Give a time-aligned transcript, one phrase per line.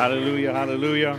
[0.00, 1.18] Hallelujah, hallelujah.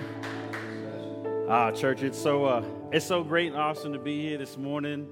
[1.47, 5.07] Ah, church, it's so uh, it's so great and awesome to be here this morning.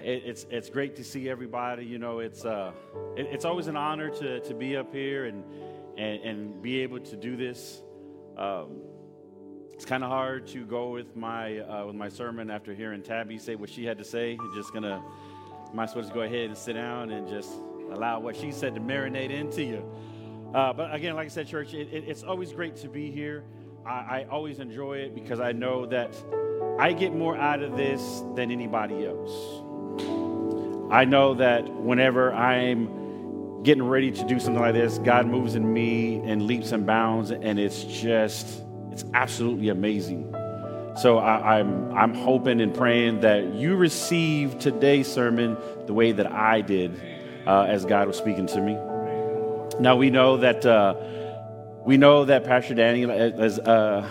[0.00, 1.84] It, it's it's great to see everybody.
[1.84, 2.70] You know, it's uh,
[3.16, 5.42] it, it's always an honor to to be up here and
[5.96, 7.82] and, and be able to do this.
[8.36, 8.76] Um,
[9.72, 13.38] it's kind of hard to go with my uh, with my sermon after hearing Tabby
[13.38, 14.38] say what she had to say.
[14.40, 15.02] I'm just gonna,
[15.72, 17.50] am I supposed to go ahead and sit down and just
[17.90, 19.84] allow what she said to marinate into you?
[20.54, 23.44] Uh, but again, like I said, church, it, it, it's always great to be here.
[23.84, 26.16] I, I, always enjoy it because I know that
[26.78, 29.30] I get more out of this than anybody else.
[30.90, 35.70] I know that whenever I'm getting ready to do something like this, God moves in
[35.70, 40.34] me in leaps and bounds, and it's just, it's absolutely amazing.
[40.96, 46.32] So I, I'm, I'm hoping and praying that you receive today's sermon the way that
[46.32, 46.98] I did
[47.46, 48.78] uh, as God was speaking to me.
[49.80, 50.94] Now we know that uh,
[51.84, 54.08] we know that Pastor Danny, as uh,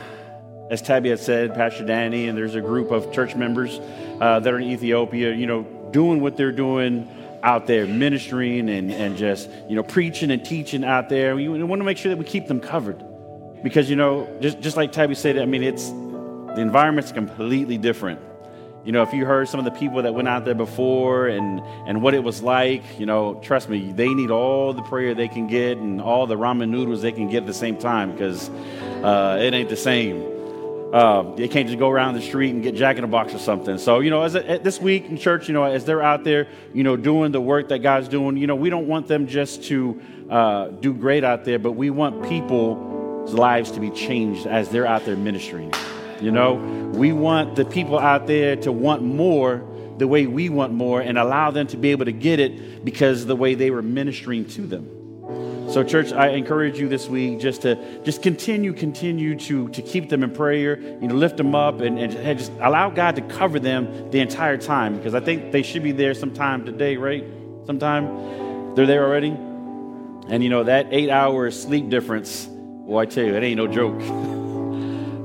[0.71, 3.79] as Tabby had said, Pastor Danny, and there's a group of church members
[4.21, 5.33] uh, that are in Ethiopia.
[5.33, 7.09] You know, doing what they're doing
[7.43, 11.35] out there, ministering and and just you know preaching and teaching out there.
[11.35, 13.03] We want to make sure that we keep them covered
[13.61, 18.21] because you know just just like Tabby said, I mean it's the environment's completely different
[18.83, 21.61] you know, if you heard some of the people that went out there before and,
[21.85, 25.27] and what it was like, you know, trust me, they need all the prayer they
[25.27, 28.49] can get and all the ramen noodles they can get at the same time because
[29.03, 30.37] uh, it ain't the same.
[30.93, 33.39] Uh, they can't just go around the street and get Jack in a Box or
[33.39, 33.77] something.
[33.77, 36.47] So, you know, as a, this week in church, you know, as they're out there,
[36.73, 39.65] you know, doing the work that God's doing, you know, we don't want them just
[39.65, 44.69] to uh, do great out there, but we want people's lives to be changed as
[44.69, 45.73] they're out there ministering.
[46.21, 46.55] You know,
[46.93, 49.63] we want the people out there to want more
[49.97, 53.25] the way we want more and allow them to be able to get it because
[53.25, 54.93] the way they were ministering to them.
[55.69, 60.07] So, church, I encourage you this week just to just continue, continue to, to keep
[60.07, 63.59] them in prayer, you know, lift them up and, and just allow God to cover
[63.59, 67.25] them the entire time because I think they should be there sometime today, right?
[67.65, 69.31] Sometime they're there already.
[70.29, 73.67] And you know, that eight hour sleep difference, well, I tell you, it ain't no
[73.67, 74.01] joke.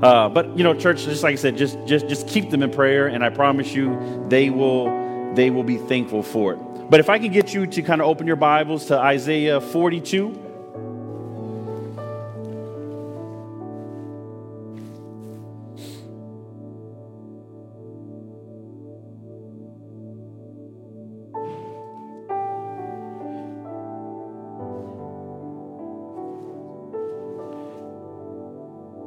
[0.03, 2.71] Uh, but you know, church, just like I said, just just just keep them in
[2.71, 4.85] prayer, and I promise you, they will
[5.33, 6.89] they will be thankful for it.
[6.89, 10.52] But if I can get you to kind of open your Bibles to Isaiah 42.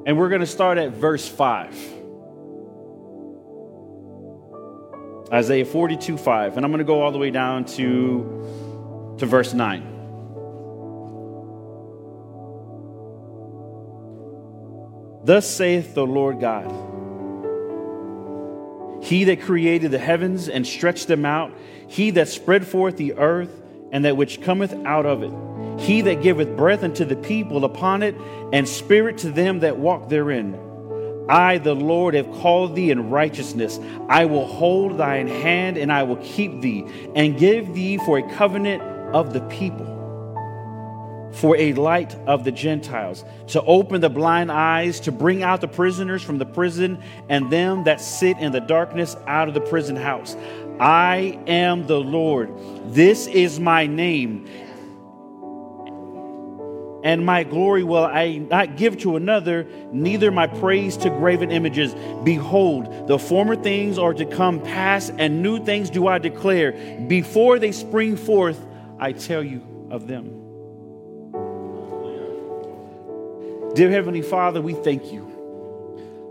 [0.06, 1.74] And we're going to start at verse 5.
[5.32, 6.56] Isaiah 42 5.
[6.56, 9.94] And I'm going to go all the way down to, to verse 9.
[15.24, 16.70] Thus saith the Lord God
[19.02, 21.52] He that created the heavens and stretched them out,
[21.88, 25.32] he that spread forth the earth and that which cometh out of it
[25.78, 28.14] he that giveth breath unto the people upon it,
[28.52, 30.58] and spirit to them that walk therein.
[31.28, 33.80] I, the Lord, have called thee in righteousness.
[34.08, 38.34] I will hold thine hand, and I will keep thee, and give thee for a
[38.34, 38.82] covenant
[39.12, 39.86] of the people,
[41.32, 45.68] for a light of the Gentiles, to open the blind eyes, to bring out the
[45.68, 49.96] prisoners from the prison, and them that sit in the darkness out of the prison
[49.96, 50.36] house.
[50.78, 52.52] I am the Lord.
[52.86, 54.46] This is my name
[57.06, 61.94] and my glory will I not give to another, neither my praise to graven images.
[62.24, 66.72] Behold, the former things are to come pass, and new things do I declare.
[67.06, 68.58] Before they spring forth,
[68.98, 70.24] I tell you of them.
[73.76, 75.25] Dear Heavenly Father, we thank you.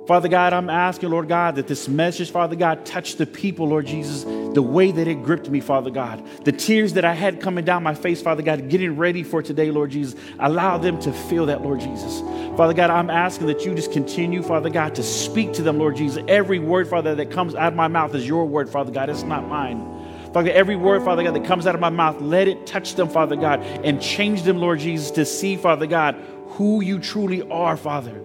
[0.08, 3.88] Father God, I'm asking, Lord God, that this message, Father God, touch the people, Lord
[3.88, 6.24] Jesus, the way that it gripped me, Father God.
[6.44, 9.72] The tears that I had coming down my face, Father God, getting ready for today,
[9.72, 10.20] Lord Jesus.
[10.38, 12.20] Allow them to feel that, Lord Jesus.
[12.56, 15.96] Father God, I'm asking that you just continue, Father God, to speak to them, Lord
[15.96, 16.24] Jesus.
[16.28, 19.10] Every word, Father, that comes out of my mouth is your word, Father God.
[19.10, 20.32] It's not mine.
[20.34, 23.10] Father, every word, Father God, that comes out of my mouth, let it touch them,
[23.10, 26.16] Father God, and change them, Lord Jesus, to see, Father God,
[26.50, 28.22] who you truly are, Father.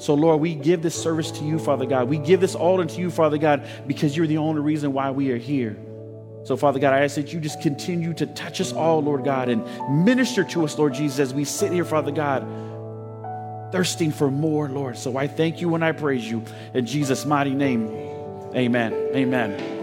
[0.00, 2.08] So, Lord, we give this service to you, Father God.
[2.08, 5.30] We give this all unto you, Father God, because you're the only reason why we
[5.30, 5.76] are here.
[6.44, 9.50] So, Father God, I ask that you just continue to touch us all, Lord God,
[9.50, 9.62] and
[10.04, 12.46] minister to us, Lord Jesus, as we sit here, Father God,
[13.72, 14.96] thirsting for more, Lord.
[14.96, 16.42] So I thank you and I praise you.
[16.72, 17.88] In Jesus' mighty name,
[18.54, 18.94] amen.
[19.14, 19.79] Amen.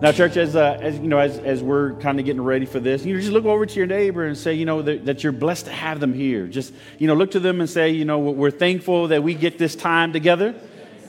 [0.00, 2.78] Now, church, as, uh, as you know, as, as we're kind of getting ready for
[2.78, 5.24] this, you know, just look over to your neighbor and say, you know, that, that,
[5.24, 6.46] you're blessed to have them here.
[6.46, 9.58] Just, you know, look to them and say, you know, we're thankful that we get
[9.58, 10.54] this time together,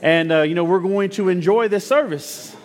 [0.02, 2.56] and uh, you know, we're going to enjoy this service.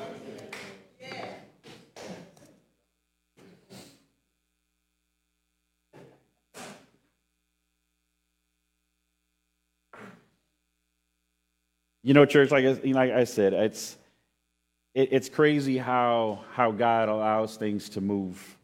[12.01, 13.95] You know, church, like, like I said, it's
[14.95, 18.57] it, it's crazy how, how God allows things to move.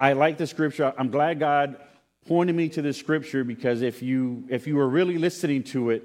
[0.00, 0.94] I like the scripture.
[0.96, 1.76] I'm glad God
[2.26, 6.04] pointed me to the scripture because if you if you were really listening to it,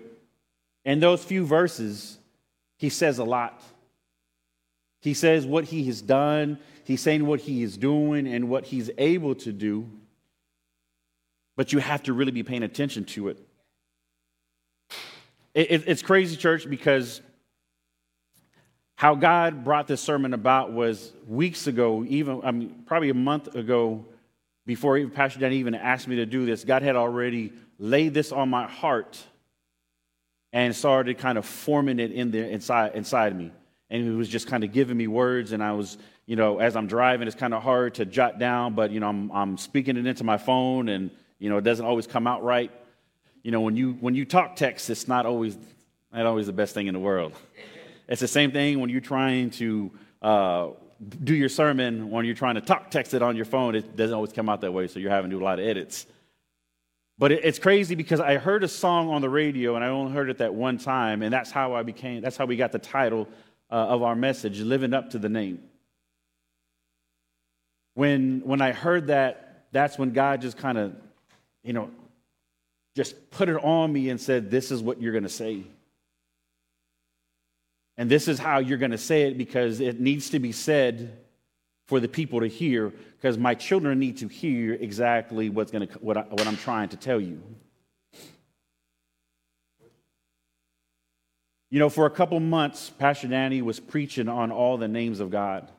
[0.83, 2.17] in those few verses,
[2.77, 3.61] he says a lot.
[5.01, 8.89] He says what he has done, he's saying what he is doing and what he's
[8.97, 9.87] able to do.
[11.55, 13.37] But you have to really be paying attention to it.
[15.53, 17.21] it, it it's crazy, church, because
[19.03, 23.53] how God brought this sermon about was weeks ago, even I mean, probably a month
[23.53, 24.05] ago,
[24.65, 26.63] before even Pastor Danny even asked me to do this.
[26.63, 29.21] God had already laid this on my heart
[30.53, 33.51] and started kind of forming it in there inside inside me.
[33.89, 36.77] And he was just kind of giving me words, and I was, you know, as
[36.77, 39.97] I'm driving, it's kind of hard to jot down, but you know, I'm, I'm speaking
[39.97, 42.71] it into my phone, and you know, it doesn't always come out right.
[43.43, 45.57] You know, when you when you talk text, it's not always
[46.13, 47.33] not always the best thing in the world.
[48.07, 49.91] It's the same thing when you're trying to
[50.21, 50.67] uh,
[51.23, 54.13] do your sermon, when you're trying to talk text it on your phone, it doesn't
[54.13, 56.05] always come out that way, so you're having to do a lot of edits.
[57.17, 60.13] But it, it's crazy because I heard a song on the radio and I only
[60.13, 62.79] heard it that one time, and that's how I became, that's how we got the
[62.79, 63.27] title
[63.71, 65.59] uh, of our message, Living Up to the Name.
[67.95, 70.95] When, when I heard that, that's when God just kind of,
[71.63, 71.89] you know,
[72.95, 75.63] just put it on me and said, This is what you're going to say.
[77.97, 81.17] And this is how you're going to say it because it needs to be said
[81.87, 85.93] for the people to hear because my children need to hear exactly what's going to,
[85.99, 87.41] what, I, what I'm trying to tell you.
[91.69, 95.31] You know, for a couple months, Pastor Danny was preaching on all the names of
[95.31, 95.69] God.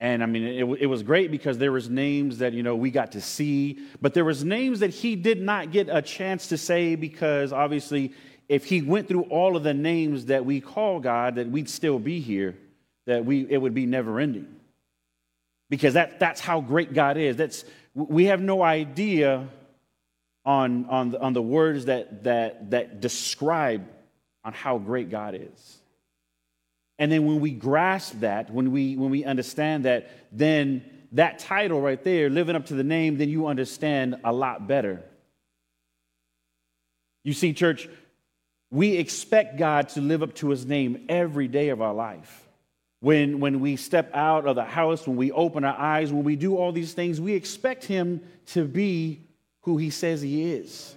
[0.00, 2.90] And I mean, it, it was great because there was names that, you know, we
[2.90, 6.58] got to see, but there was names that he did not get a chance to
[6.58, 8.12] say because obviously
[8.48, 11.98] if he went through all of the names that we call God, that we'd still
[11.98, 12.56] be here,
[13.06, 14.56] that we, it would be never ending.
[15.70, 17.36] Because that, that's how great God is.
[17.36, 17.64] That's,
[17.94, 19.48] we have no idea
[20.46, 23.86] on, on, the, on the words that, that, that describe
[24.44, 25.78] on how great God is.
[26.98, 31.80] And then when we grasp that, when we, when we understand that, then that title
[31.80, 35.02] right there, living up to the name, then you understand a lot better.
[37.24, 37.88] You see, church,
[38.70, 42.48] we expect God to live up to his name every day of our life.
[43.00, 46.36] When, when we step out of the house, when we open our eyes, when we
[46.36, 49.22] do all these things, we expect him to be
[49.62, 50.94] who he says he is.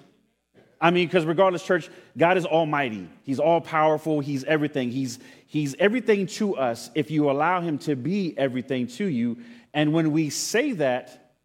[0.81, 3.07] I mean, because regardless, church, God is almighty.
[3.23, 4.19] He's all powerful.
[4.19, 4.89] He's everything.
[4.89, 9.37] He's, he's everything to us if you allow him to be everything to you.
[9.75, 11.35] And when we say that,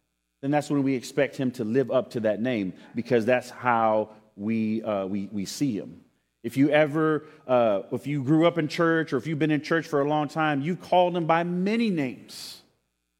[0.41, 4.09] then that's when we expect him to live up to that name because that's how
[4.35, 6.01] we, uh, we, we see him.
[6.47, 9.61] If you ever, uh, if you grew up in church or if you've been in
[9.61, 12.61] church for a long time, you've called him by many names.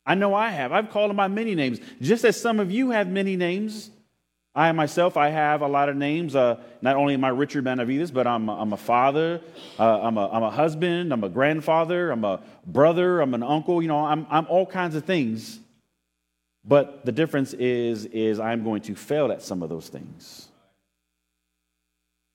[0.05, 0.71] I know I have.
[0.71, 1.81] I've called him by many names.
[1.99, 3.91] Just as some of you have many names,
[4.55, 6.37] I myself, I have a lot of names.
[6.37, 9.41] Uh, not only am I Richard Benavidez, but I'm a, I'm a father,
[9.77, 13.81] uh, I'm, a, I'm a husband, I'm a grandfather, I'm a brother, I'm an uncle.
[13.81, 15.59] You know, I'm, I'm all kinds of things.
[16.63, 20.47] But the difference is, is I'm going to fail at some of those things.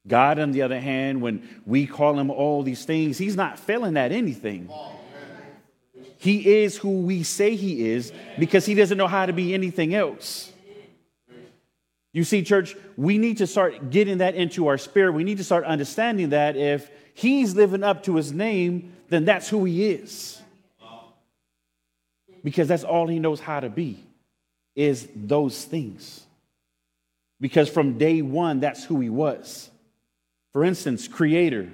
[0.07, 3.97] God, on the other hand, when we call him all these things, he's not failing
[3.97, 4.69] at anything.
[6.19, 9.95] He is who we say he is because he doesn't know how to be anything
[9.95, 10.53] else.
[12.13, 15.13] You see, church, we need to start getting that into our spirit.
[15.13, 19.49] We need to start understanding that if he's living up to his name, then that's
[19.49, 20.41] who he is.
[22.45, 24.05] Because that's all he knows how to be,
[24.77, 26.25] is those things.
[27.41, 29.71] Because from day one, that's who he was.
[30.53, 31.73] For instance, creator.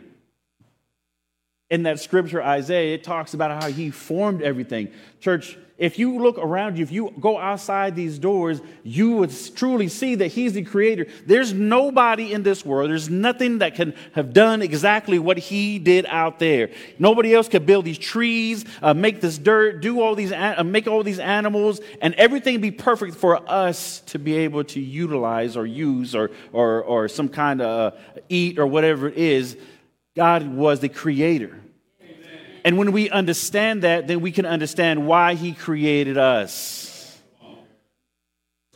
[1.71, 4.91] In that scripture, Isaiah, it talks about how he formed everything.
[5.21, 9.87] Church, if you look around you, if you go outside these doors, you would truly
[9.87, 11.07] see that He's the Creator.
[11.25, 16.05] There's nobody in this world, there's nothing that can have done exactly what He did
[16.07, 16.71] out there.
[16.99, 20.89] Nobody else could build these trees, uh, make this dirt, do all these, uh, make
[20.89, 25.65] all these animals, and everything be perfect for us to be able to utilize or
[25.65, 27.97] use or, or, or some kind of uh,
[28.29, 29.57] eat or whatever it is.
[30.19, 31.57] God was the Creator.
[32.65, 37.17] And when we understand that, then we can understand why he created us.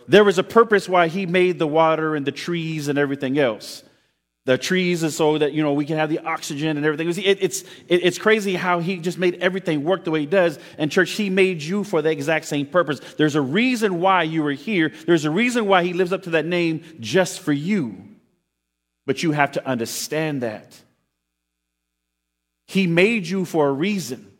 [0.06, 3.82] There was a purpose why he made the water and the trees and everything else.
[4.44, 7.08] The trees is so that you know we can have the oxygen and everything.
[7.08, 10.60] It, it's it, it's crazy how he just made everything work the way he does.
[10.78, 13.00] And church, he made you for the exact same purpose.
[13.18, 14.92] There's a reason why you are here.
[15.06, 17.96] There's a reason why he lives up to that name just for you.
[19.06, 20.80] But you have to understand that.
[22.72, 24.32] He made you for a reason.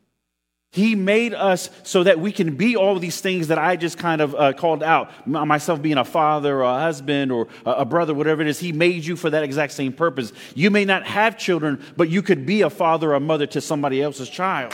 [0.70, 4.22] He made us so that we can be all these things that I just kind
[4.22, 5.10] of uh, called out.
[5.26, 9.04] Myself being a father or a husband or a brother, whatever it is, He made
[9.04, 10.32] you for that exact same purpose.
[10.54, 13.60] You may not have children, but you could be a father or a mother to
[13.60, 14.72] somebody else's child.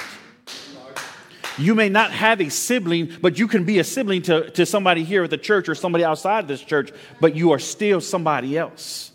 [1.59, 5.03] You may not have a sibling, but you can be a sibling to, to somebody
[5.03, 9.11] here at the church or somebody outside this church, but you are still somebody else.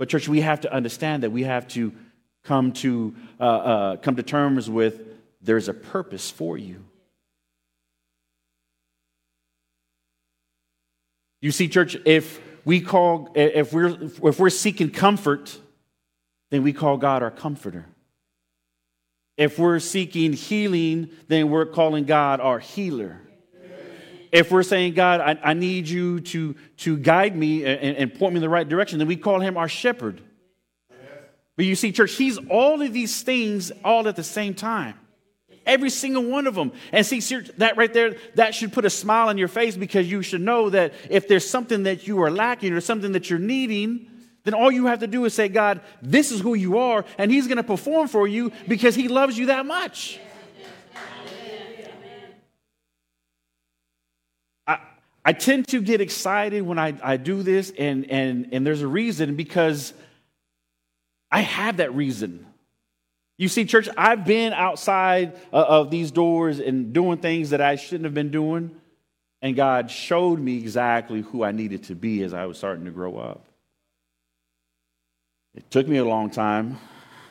[0.00, 1.92] But, church, we have to understand that we have to
[2.42, 5.02] come to, uh, uh, come to terms with
[5.42, 6.86] there's a purpose for you.
[11.42, 15.58] You see, church, if we call, if we're, if we're seeking comfort,
[16.48, 17.84] then we call God our comforter.
[19.36, 23.20] If we're seeking healing, then we're calling God our healer.
[24.32, 28.32] If we're saying, God, I, I need you to, to guide me and, and point
[28.32, 30.20] me in the right direction, then we call him our shepherd.
[31.56, 34.94] But you see, church, he's all of these things all at the same time.
[35.66, 36.72] Every single one of them.
[36.90, 37.20] And see,
[37.58, 40.70] that right there, that should put a smile on your face because you should know
[40.70, 44.10] that if there's something that you are lacking or something that you're needing,
[44.44, 47.30] then all you have to do is say, God, this is who you are, and
[47.30, 50.18] He's going to perform for you because He loves you that much.
[55.24, 58.88] I, tend to get excited when I, I do this, and, and, and there's a
[58.88, 59.92] reason because
[61.30, 62.46] I have that reason.
[63.38, 67.76] You see, church, I've been outside uh, of these doors and doing things that I
[67.76, 68.70] shouldn't have been doing,
[69.40, 72.90] and God showed me exactly who I needed to be as I was starting to
[72.90, 73.46] grow up.
[75.54, 76.78] It took me a long time,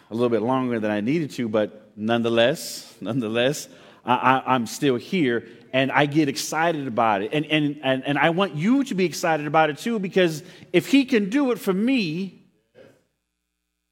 [0.10, 3.67] a little bit longer than I needed to, but nonetheless, nonetheless,
[4.06, 7.32] I, am still here and I get excited about it.
[7.34, 10.88] And, and, and, and I want you to be excited about it too, because if
[10.88, 12.39] He can do it for me,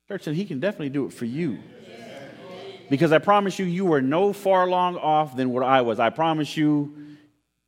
[0.08, 1.60] Church said he can definitely do it for you.
[2.90, 6.00] Because I promise you, you are no far long off than what I was.
[6.00, 6.96] I promise you,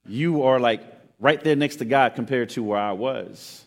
[0.07, 0.81] you are like
[1.19, 3.65] right there next to God compared to where I was.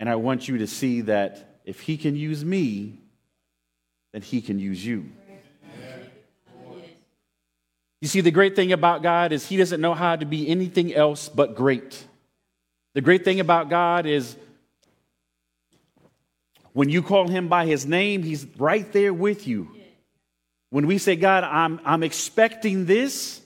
[0.00, 2.98] And I want you to see that if he can use me,
[4.12, 5.08] then he can use you.
[8.00, 10.94] You see, the great thing about God is he doesn't know how to be anything
[10.94, 12.04] else but great.
[12.94, 14.36] The great thing about God is
[16.72, 19.70] when you call him by his name, he's right there with you.
[20.70, 23.40] When we say, God, I'm, I'm expecting this,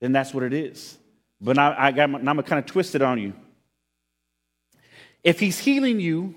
[0.00, 0.96] then that's what it is.
[1.40, 3.34] But I, I got my, I'm going to kind of twist it on you.
[5.22, 6.34] If he's healing you,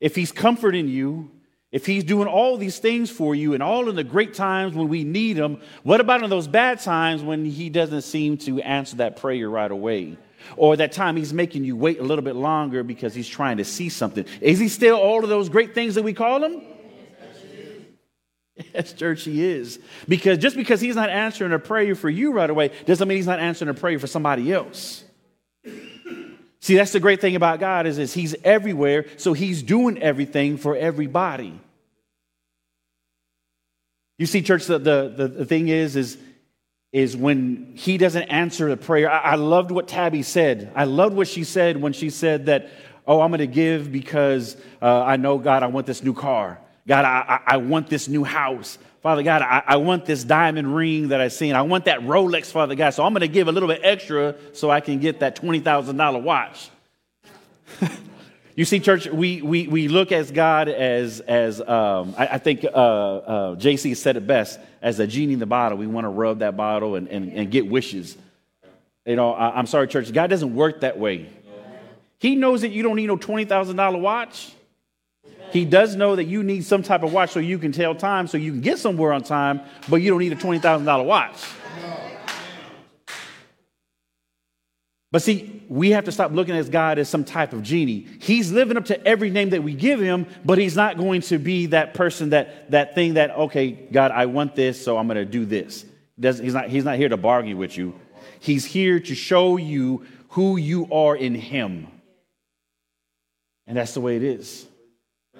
[0.00, 1.30] if he's comforting you,
[1.70, 4.88] if he's doing all these things for you and all in the great times when
[4.88, 8.96] we need him, what about in those bad times when he doesn't seem to answer
[8.96, 10.16] that prayer right away?
[10.56, 13.64] Or that time he's making you wait a little bit longer because he's trying to
[13.64, 14.24] see something.
[14.40, 16.62] Is he still all of those great things that we call him?
[18.74, 19.78] Yes, church, he is.
[20.08, 23.26] Because just because he's not answering a prayer for you right away doesn't mean he's
[23.26, 25.04] not answering a prayer for somebody else.
[26.60, 30.56] See, that's the great thing about God is, is he's everywhere, so he's doing everything
[30.56, 31.60] for everybody.
[34.18, 36.18] You see, church, the, the, the thing is, is
[36.92, 39.10] is when he doesn't answer the prayer.
[39.10, 40.72] I, I loved what Tabby said.
[40.74, 42.70] I loved what she said when she said that,
[43.06, 46.58] oh, I'm going to give because uh, I know, God, I want this new car.
[46.86, 48.78] God, I, I want this new house.
[49.02, 51.54] Father God, I, I want this diamond ring that I've seen.
[51.54, 52.90] I want that Rolex, Father God.
[52.90, 56.22] So I'm going to give a little bit extra so I can get that $20,000
[56.22, 56.70] watch.
[58.58, 62.64] You see, church, we, we, we look as God as, as um, I, I, think
[62.64, 65.78] uh, uh, JC said it best, as a genie in the bottle.
[65.78, 68.18] We want to rub that bottle and, and, and get wishes.
[69.06, 71.28] You know, I, I'm sorry, church, God doesn't work that way.
[72.18, 74.50] He knows that you don't need no $20,000 watch.
[75.52, 78.26] He does know that you need some type of watch so you can tell time,
[78.26, 81.36] so you can get somewhere on time, but you don't need a $20,000 watch.
[85.10, 88.06] But see, we have to stop looking at God as some type of genie.
[88.20, 91.38] He's living up to every name that we give him, but he's not going to
[91.38, 95.16] be that person that that thing that okay, God, I want this, so I'm going
[95.16, 95.86] to do this.
[96.20, 97.98] He's not he's not here to bargain with you.
[98.40, 101.86] He's here to show you who you are in him.
[103.66, 104.66] And that's the way it is.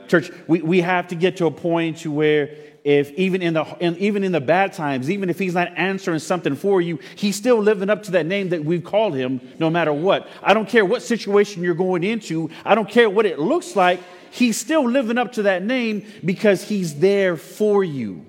[0.07, 3.65] Church, we, we have to get to a point to where if even in the
[3.81, 7.37] in, even in the bad times, even if he's not answering something for you, he's
[7.37, 10.27] still living up to that name that we've called him no matter what.
[10.43, 14.01] I don't care what situation you're going into, I don't care what it looks like,
[14.31, 18.25] he's still living up to that name because he's there for you.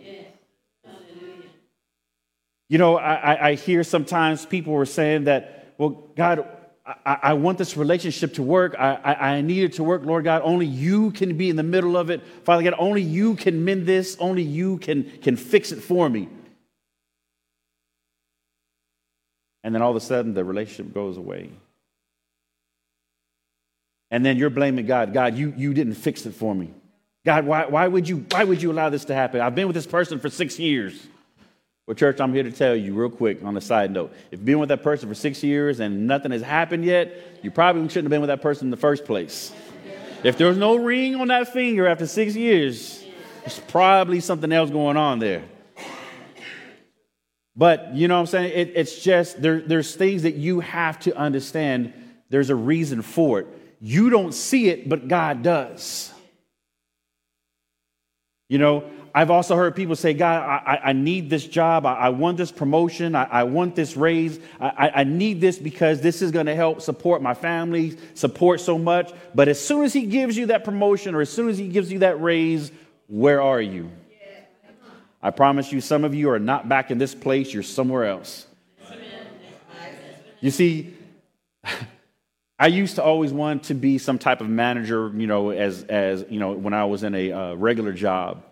[2.67, 6.45] You know, I, I hear sometimes people were saying that, well, God,
[7.05, 8.75] I, I, want this relationship to work.
[8.79, 10.41] I, I, I, need it to work, Lord God.
[10.43, 12.25] Only you can be in the middle of it.
[12.43, 14.17] Father God, only you can mend this.
[14.19, 16.29] Only you can, can fix it for me.
[19.63, 21.51] And then all of a sudden, the relationship goes away.
[24.09, 25.13] And then you're blaming God.
[25.13, 26.73] God, you, you didn't fix it for me.
[27.23, 29.41] God, why, why, would you, why would you allow this to happen?
[29.41, 31.07] I've been with this person for six years.
[31.89, 34.13] Well, church, I'm here to tell you real quick on a side note.
[34.29, 37.49] If you've been with that person for six years and nothing has happened yet, you
[37.49, 39.51] probably shouldn't have been with that person in the first place.
[40.23, 43.03] If there's no ring on that finger after six years,
[43.39, 45.41] there's probably something else going on there.
[47.55, 48.51] But you know what I'm saying?
[48.53, 51.93] It, it's just there, there's things that you have to understand.
[52.29, 53.47] There's a reason for it.
[53.81, 56.13] You don't see it, but God does.
[58.47, 61.85] You know, I've also heard people say, God, I, I need this job.
[61.85, 63.15] I, I want this promotion.
[63.15, 64.39] I, I want this raise.
[64.59, 68.77] I, I need this because this is going to help support my family, support so
[68.77, 69.11] much.
[69.33, 71.91] But as soon as He gives you that promotion or as soon as He gives
[71.91, 72.71] you that raise,
[73.07, 73.89] where are you?
[75.21, 78.47] I promise you, some of you are not back in this place, you're somewhere else.
[80.39, 80.93] You see,
[82.59, 86.25] I used to always want to be some type of manager, you know, as, as
[86.29, 88.43] you know, when I was in a uh, regular job.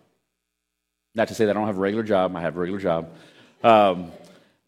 [1.17, 3.09] Not to say that I don't have a regular job, I have a regular job.
[3.63, 4.11] Um,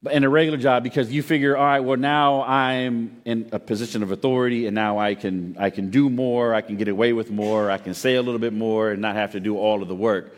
[0.01, 3.59] but in a regular job, because you figure, all right, well, now I'm in a
[3.59, 7.13] position of authority and now I can, I can do more, I can get away
[7.13, 9.83] with more, I can say a little bit more and not have to do all
[9.83, 10.35] of the work.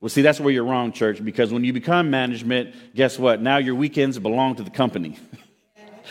[0.00, 3.42] Well, see, that's where you're wrong, church, because when you become management, guess what?
[3.42, 5.18] Now your weekends belong to the company.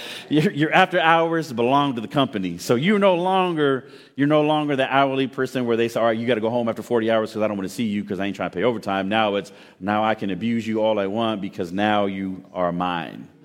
[0.29, 2.57] your, your after hours belong to the company.
[2.57, 6.17] So you're no longer you're no longer the hourly person where they say, all right,
[6.17, 8.01] you got to go home after 40 hours because I don't want to see you
[8.01, 9.09] because I ain't trying to pay overtime.
[9.09, 13.27] Now it's now I can abuse you all I want because now you are mine.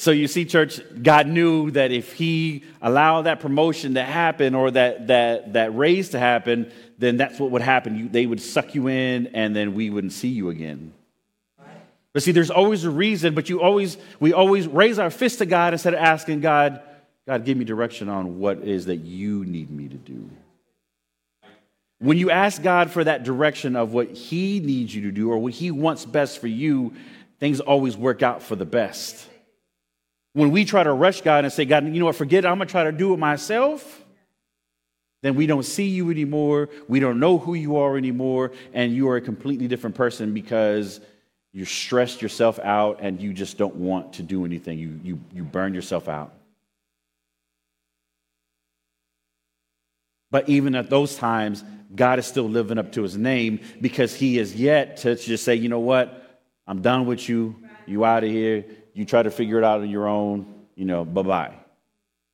[0.00, 4.70] So you see, church, God knew that if He allowed that promotion to happen or
[4.70, 7.96] that that that raise to happen, then that's what would happen.
[7.96, 10.92] You, they would suck you in, and then we wouldn't see you again.
[12.14, 15.46] But see, there's always a reason, but you always, we always raise our fist to
[15.46, 16.80] God instead of asking God,
[17.26, 20.30] God, give me direction on what is that you need me to do.
[22.00, 25.38] When you ask God for that direction of what He needs you to do or
[25.38, 26.94] what He wants best for you,
[27.40, 29.28] things always work out for the best.
[30.32, 32.58] When we try to rush God and say, God, you know what, forget it, I'm
[32.60, 34.04] to try to do it myself,
[35.22, 36.68] then we don't see you anymore.
[36.86, 38.52] We don't know who you are anymore.
[38.72, 41.00] And you are a completely different person because
[41.52, 44.78] you're stressed yourself out and you just don't want to do anything.
[44.78, 46.34] You, you, you burn yourself out.
[50.30, 54.38] But even at those times, God is still living up to his name because he
[54.38, 56.40] is yet to just say, you know what?
[56.66, 57.56] I'm done with you.
[57.86, 58.66] You out of here.
[58.92, 60.46] You try to figure it out on your own.
[60.74, 61.57] You know, bye bye.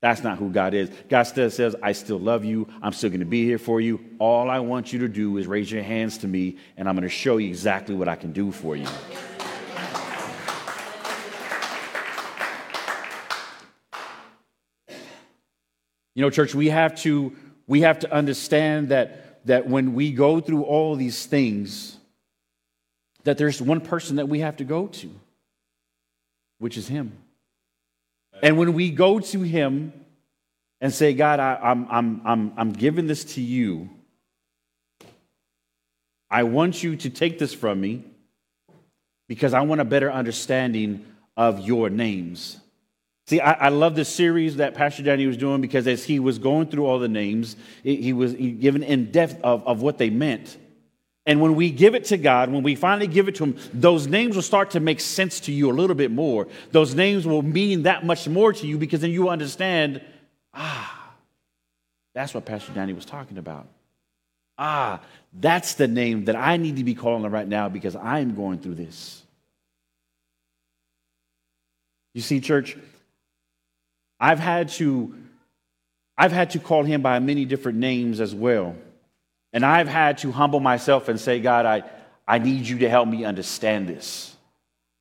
[0.05, 0.91] That's not who God is.
[1.09, 2.69] God still says, I still love you.
[2.83, 4.05] I'm still going to be here for you.
[4.19, 7.05] All I want you to do is raise your hands to me, and I'm going
[7.05, 8.87] to show you exactly what I can do for you.
[16.15, 17.35] You know, church, we have to,
[17.67, 21.97] we have to understand that, that when we go through all these things,
[23.23, 25.11] that there's one person that we have to go to,
[26.59, 27.24] which is Him.
[28.45, 29.95] And when we go to Him
[30.79, 33.89] and say, God, I, am I'm, I'm, I'm giving this to you,
[36.31, 38.05] I want you to take this from me
[39.29, 41.07] because I want a better understanding
[41.39, 42.61] of your names.
[43.29, 46.39] See, I, I, love this series that Pastor Danny was doing because as he was
[46.39, 50.59] going through all the names, he was given in depth of, of what they meant.
[51.27, 54.07] And when we give it to God, when we finally give it to Him, those
[54.07, 56.49] names will start to make sense to you a little bit more.
[56.71, 60.03] Those names will mean that much more to you because then you understand
[60.53, 61.15] ah,
[62.15, 63.67] that's what Pastor Danny was talking about.
[64.59, 65.01] Ah,
[65.33, 68.77] that's the name that I need to be calling right now because I'm going through
[68.77, 69.23] this.
[72.13, 72.77] You see, church,
[74.21, 75.15] I've had to
[76.17, 78.77] I've had to call him by many different names as well.
[79.55, 81.85] And I've had to humble myself and say, God, I,
[82.27, 84.37] I need you to help me understand this.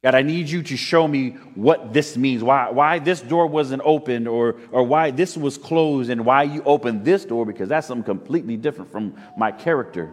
[0.04, 3.82] God, I need you to show me what this means, why, why this door wasn't
[3.84, 7.88] opened, or, or why this was closed, and why you opened this door, because that's
[7.88, 10.12] something completely different from my character.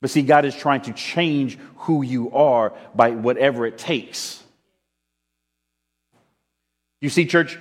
[0.00, 4.42] But see, God is trying to change who you are by whatever it takes.
[7.00, 7.58] You see, church,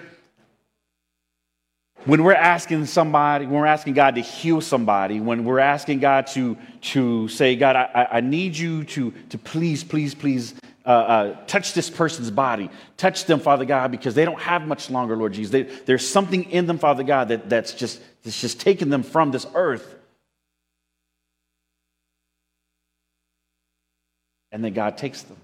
[2.09, 6.25] when we're asking somebody, when we're asking God to heal somebody, when we're asking God
[6.27, 11.45] to, to say, God, I, I need you to, to please, please, please uh, uh,
[11.45, 12.71] touch this person's body.
[12.97, 15.51] Touch them, Father God, because they don't have much longer, Lord Jesus.
[15.51, 19.29] They, there's something in them, Father God, that, that's, just, that's just taking them from
[19.29, 19.95] this earth.
[24.51, 25.37] And then God takes them.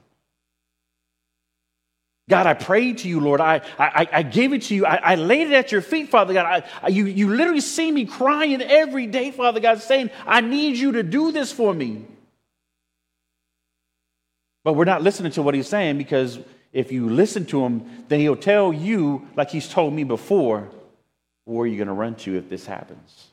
[2.28, 3.40] God, I prayed to you, Lord.
[3.40, 4.86] I, I, I gave it to you.
[4.86, 6.46] I, I laid it at your feet, Father God.
[6.46, 10.78] I, I, you, you literally see me crying every day, Father God, saying, I need
[10.78, 12.06] you to do this for me.
[14.64, 16.40] But we're not listening to what he's saying because
[16.74, 20.68] if you listen to him, then he'll tell you, like he's told me before,
[21.44, 23.28] where are you going to run to if this happens?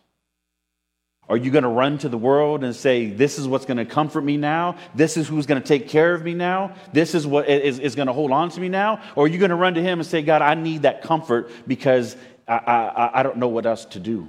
[1.33, 3.87] Are you going to run to the world and say, This is what's going to
[3.87, 4.77] comfort me now?
[4.95, 6.75] This is who's going to take care of me now?
[6.93, 9.01] This is what is, is going to hold on to me now?
[9.17, 11.51] Or are you going to run to Him and say, God, I need that comfort
[11.67, 12.17] because
[12.47, 14.29] I, I, I don't know what else to do?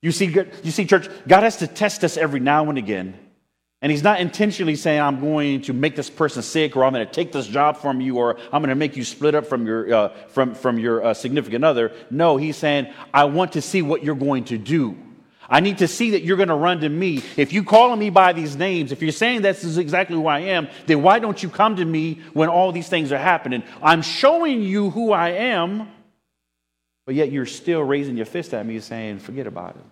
[0.00, 3.18] You see, you see, church, God has to test us every now and again.
[3.82, 7.06] And He's not intentionally saying, I'm going to make this person sick, or I'm going
[7.06, 9.66] to take this job from you, or I'm going to make you split up from
[9.66, 11.92] your, uh, from, from your uh, significant other.
[12.10, 14.96] No, He's saying, I want to see what you're going to do.
[15.48, 17.22] I need to see that you're going to run to me.
[17.36, 20.40] If you calling me by these names, if you're saying this is exactly who I
[20.40, 23.62] am, then why don't you come to me when all these things are happening?
[23.82, 25.88] I'm showing you who I am,
[27.06, 29.84] but yet you're still raising your fist at me saying, forget about it.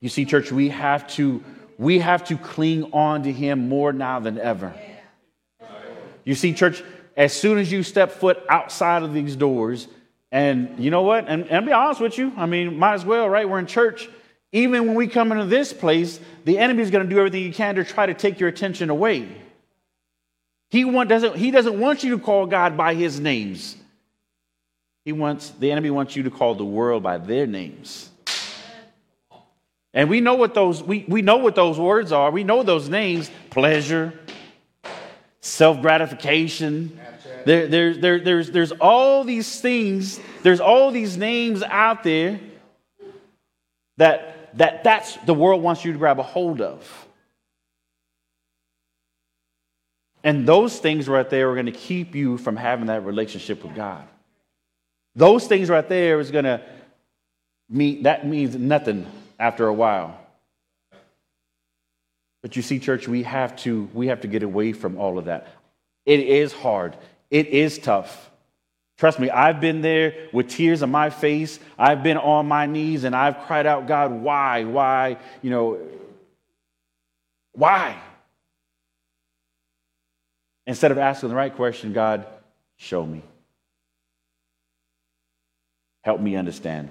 [0.00, 1.42] You see, church, we have to
[1.78, 4.74] we have to cling on to him more now than ever.
[6.24, 6.82] You see, church,
[7.16, 9.88] as soon as you step foot outside of these doors,
[10.32, 11.26] and you know what?
[11.28, 12.32] And, and I'll be honest with you.
[12.36, 13.48] I mean, might as well, right?
[13.48, 14.08] We're in church.
[14.52, 17.52] Even when we come into this place, the enemy is going to do everything he
[17.52, 19.28] can to try to take your attention away.
[20.70, 23.76] He, want, doesn't, he doesn't want you to call God by his names.
[25.04, 28.10] He wants, the enemy wants you to call the world by their names.
[29.94, 32.30] And we know what those, we, we know what those words are.
[32.30, 34.12] We know those names pleasure,
[35.40, 36.98] self gratification,
[37.46, 42.40] there, there, there, there's, there's all these things, there's all these names out there
[43.98, 47.06] that, that that's the world wants you to grab a hold of.
[50.24, 53.76] And those things right there are going to keep you from having that relationship with
[53.76, 54.08] God.
[55.14, 56.60] Those things right there is going to
[57.70, 59.06] mean that means nothing
[59.38, 60.18] after a while.
[62.42, 65.26] But you see, church, we have to we have to get away from all of
[65.26, 65.46] that.
[66.04, 66.96] It is hard.
[67.30, 68.30] It is tough.
[68.98, 71.60] Trust me, I've been there with tears on my face.
[71.78, 74.64] I've been on my knees and I've cried out, God, why?
[74.64, 75.18] Why?
[75.42, 75.78] You know,
[77.52, 77.96] why?
[80.66, 82.26] Instead of asking the right question, God,
[82.76, 83.22] show me.
[86.02, 86.88] Help me understand.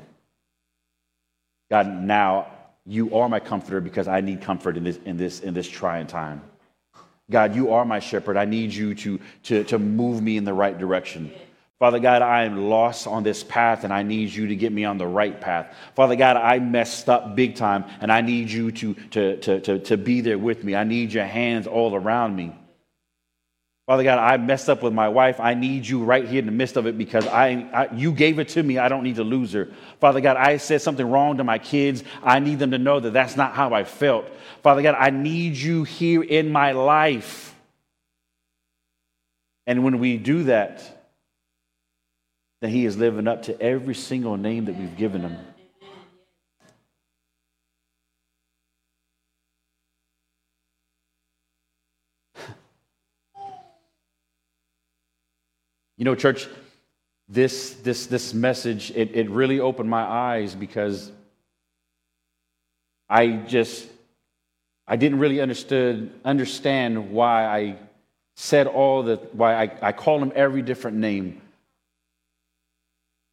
[1.71, 2.47] God, now
[2.85, 6.05] you are my comforter because I need comfort in this, in this, in this trying
[6.05, 6.41] time.
[7.29, 8.37] God, you are my shepherd.
[8.37, 11.31] I need you to, to, to move me in the right direction.
[11.79, 14.85] Father God, I am lost on this path and I need you to get me
[14.85, 15.75] on the right path.
[15.93, 19.79] Father God, I messed up big time and I need you to, to, to, to,
[19.79, 20.75] to be there with me.
[20.75, 22.55] I need your hands all around me.
[23.87, 25.39] Father God, I messed up with my wife.
[25.39, 28.39] I need you right here in the midst of it because I, I, you gave
[28.39, 28.79] it to me.
[28.79, 29.69] I don't need to lose her.
[29.99, 32.03] Father God, I said something wrong to my kids.
[32.23, 34.25] I need them to know that that's not how I felt.
[34.63, 37.53] Father God, I need you here in my life.
[39.67, 40.81] And when we do that,
[42.61, 45.37] then He is living up to every single name that we've given Him.
[55.97, 56.47] You know, church,
[57.29, 61.11] this, this, this message, it, it really opened my eyes because
[63.09, 63.87] I just,
[64.87, 67.77] I didn't really understood, understand why I
[68.35, 71.41] said all the, why I, I called him every different name.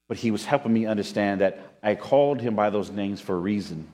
[0.09, 3.39] But he was helping me understand that I called him by those names for a
[3.39, 3.89] reason.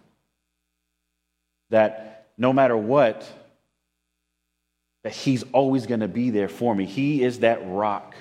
[1.70, 3.26] That no matter what,
[5.04, 6.86] that he's always going to be there for me.
[6.86, 8.14] He is that rock.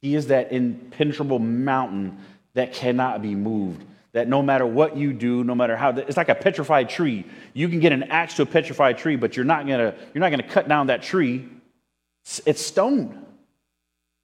[0.00, 2.18] He is that impenetrable mountain
[2.54, 3.84] that cannot be moved.
[4.12, 7.24] that no matter what you do, no matter how, it's like a petrified tree.
[7.54, 10.30] You can get an axe to a petrified tree, but you're not gonna, you're not
[10.30, 11.48] gonna cut down that tree.
[12.24, 13.24] It's, it's stone.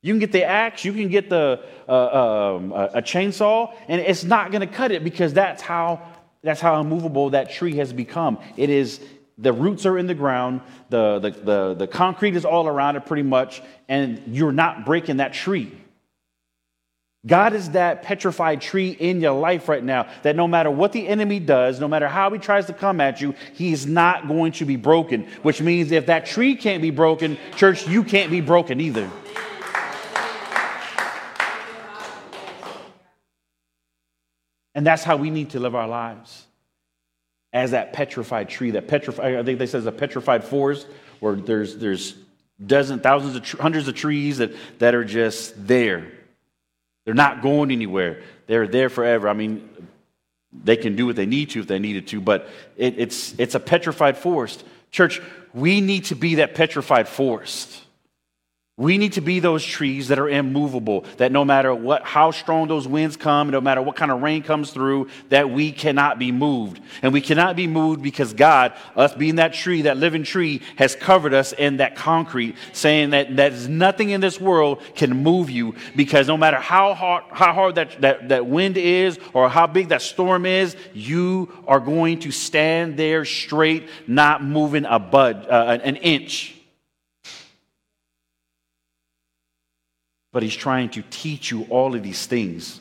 [0.03, 1.93] You can get the axe, you can get the uh,
[2.57, 6.03] um, a chainsaw, and it's not gonna cut it because that's how
[6.43, 8.39] that's how immovable that tree has become.
[8.57, 9.01] It is
[9.39, 13.05] the roots are in the ground, the, the, the, the concrete is all around it
[13.05, 15.73] pretty much, and you're not breaking that tree.
[17.27, 21.07] God is that petrified tree in your life right now that no matter what the
[21.09, 24.65] enemy does, no matter how he tries to come at you, he's not going to
[24.65, 25.27] be broken.
[25.43, 29.11] Which means if that tree can't be broken, church, you can't be broken either.
[34.77, 36.46] And that's how we need to live our lives
[37.57, 40.87] as that petrified tree, that petrified, I think they say it's a petrified forest
[41.21, 42.15] where there's, there's
[42.65, 46.07] dozens, thousands of, hundreds of trees that, that are just there.
[47.07, 48.21] They're not going anywhere.
[48.47, 49.27] They're there forever.
[49.27, 49.71] I mean,
[50.53, 53.55] they can do what they need to if they needed to, but it, it's, it's
[53.55, 54.63] a petrified forest.
[54.91, 55.23] Church,
[55.55, 57.86] we need to be that petrified forest.
[58.79, 62.69] We need to be those trees that are immovable, that no matter what, how strong
[62.69, 66.31] those winds come, no matter what kind of rain comes through, that we cannot be
[66.31, 66.83] moved.
[67.01, 70.95] And we cannot be moved because God, us being that tree, that living tree, has
[70.95, 75.75] covered us in that concrete, saying that there's nothing in this world can move you
[75.97, 79.89] because no matter how hard, how hard that, that, that wind is or how big
[79.89, 85.79] that storm is, you are going to stand there straight, not moving a bud, uh,
[85.83, 86.56] an inch.
[90.37, 92.79] But he's trying to teach you all of these things.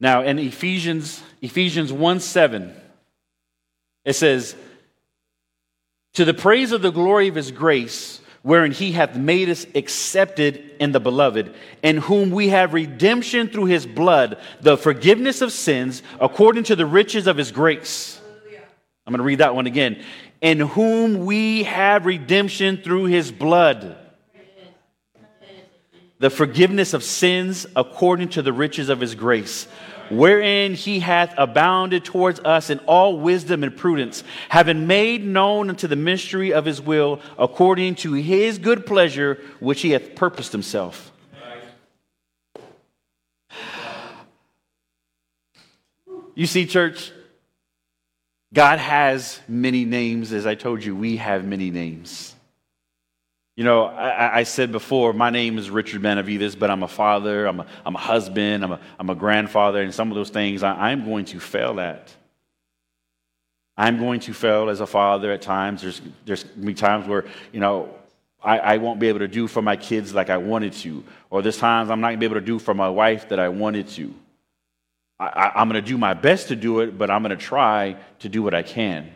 [0.00, 2.74] Now, in Ephesians, Ephesians 1 7,
[4.04, 4.56] it says,
[6.14, 10.68] To the praise of the glory of his grace, wherein he hath made us accepted
[10.80, 16.02] in the beloved, in whom we have redemption through his blood, the forgiveness of sins,
[16.18, 18.20] according to the riches of his grace.
[19.06, 20.02] I'm going to read that one again
[20.44, 23.96] in whom we have redemption through his blood.
[26.18, 29.66] The forgiveness of sins according to the riches of his grace,
[30.10, 35.88] wherein he hath abounded towards us in all wisdom and prudence, having made known unto
[35.88, 41.10] the mystery of his will, according to his good pleasure, which he hath purposed himself.
[46.34, 47.12] You see, church,
[48.54, 50.32] God has many names.
[50.32, 52.34] As I told you, we have many names.
[53.56, 57.46] You know, I, I said before, my name is Richard Benavidez, but I'm a father,
[57.46, 60.62] I'm a, I'm a husband, I'm a, I'm a grandfather, and some of those things
[60.62, 62.12] I, I'm going to fail at.
[63.76, 65.82] I'm going to fail as a father at times.
[65.82, 67.94] There's, there's going to be times where, you know,
[68.42, 71.02] I, I won't be able to do for my kids like I wanted to.
[71.30, 73.40] Or there's times I'm not going to be able to do for my wife that
[73.40, 74.14] I wanted to.
[75.26, 77.96] I, am going to do my best to do it, but I'm going to try
[78.20, 79.10] to do what I can.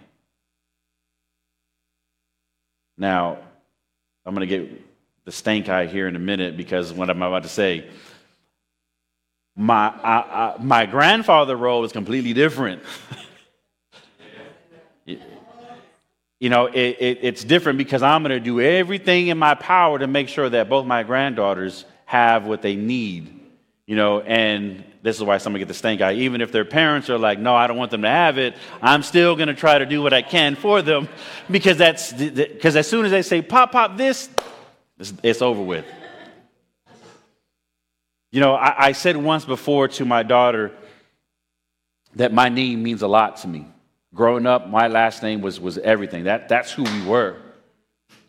[2.96, 3.38] Now,
[4.26, 4.70] I'm going to get
[5.24, 7.88] the stank eye here in a minute because what I'm about to say.
[9.56, 12.82] My, I, I, my grandfather role is completely different.
[16.40, 19.98] you know, it, it, it's different because I'm going to do everything in my power
[19.98, 23.34] to make sure that both my granddaughters have what they need.
[23.86, 26.12] You know, and this is why somebody get the stank eye.
[26.12, 29.02] Even if their parents are like, no, I don't want them to have it, I'm
[29.02, 31.08] still going to try to do what I can for them
[31.50, 34.28] because that's because as soon as they say, pop, pop this,
[34.98, 35.86] it's, it's over with.
[38.30, 40.72] You know, I, I said once before to my daughter
[42.16, 43.66] that my name means a lot to me.
[44.14, 46.24] Growing up, my last name was, was everything.
[46.24, 47.36] That, that's who we were.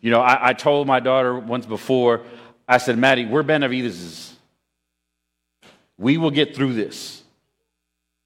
[0.00, 2.22] You know, I, I told my daughter once before,
[2.66, 4.29] I said, Maddie, we're Benavidez.
[6.00, 7.22] We will get through this.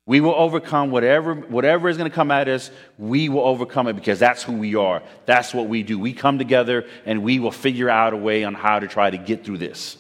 [0.07, 2.71] We will overcome whatever, whatever is going to come at us.
[2.99, 5.03] We will overcome it because that's who we are.
[5.27, 5.99] That's what we do.
[5.99, 9.19] We come together and we will figure out a way on how to try to
[9.19, 9.97] get through this.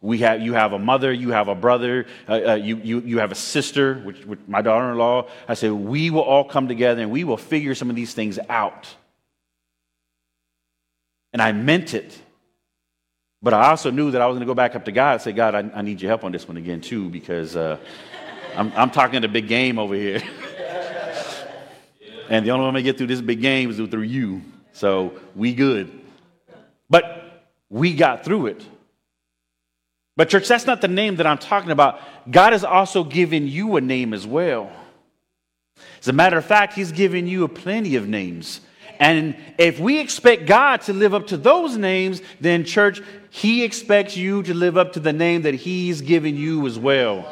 [0.00, 3.18] We have, you have a mother, you have a brother, uh, uh, you, you, you
[3.18, 5.28] have a sister, which, which my daughter in law.
[5.46, 8.38] I said, we will all come together and we will figure some of these things
[8.48, 8.94] out.
[11.34, 12.18] And I meant it.
[13.44, 15.22] But I also knew that I was going to go back up to God and
[15.22, 17.76] say, God, I, I need your help on this one again, too, because uh,
[18.56, 20.22] I'm, I'm talking the big game over here.
[22.30, 24.40] and the only way I'm going to get through this big game is through you.
[24.72, 25.92] So we good.
[26.88, 28.64] But we got through it.
[30.16, 32.00] But, church, that's not the name that I'm talking about.
[32.30, 34.72] God has also given you a name as well.
[36.00, 38.62] As a matter of fact, He's given you a plenty of names.
[38.98, 44.16] And if we expect God to live up to those names, then, church, He expects
[44.16, 47.26] you to live up to the name that He's given you as well.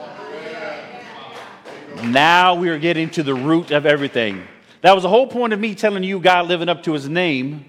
[2.02, 4.42] Now we are getting to the root of everything.
[4.80, 7.64] That was the whole point of me telling you God living up to His name,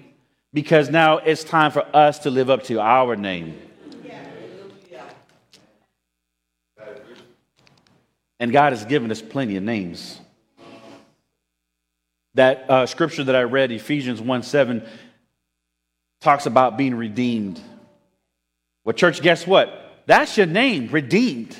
[0.52, 3.60] because now it's time for us to live up to our name.
[8.40, 10.20] And God has given us plenty of names.
[12.34, 14.82] That uh, scripture that I read, Ephesians 1 7,
[16.20, 17.60] talks about being redeemed.
[18.84, 20.02] Well, church, guess what?
[20.06, 21.56] That's your name, redeemed.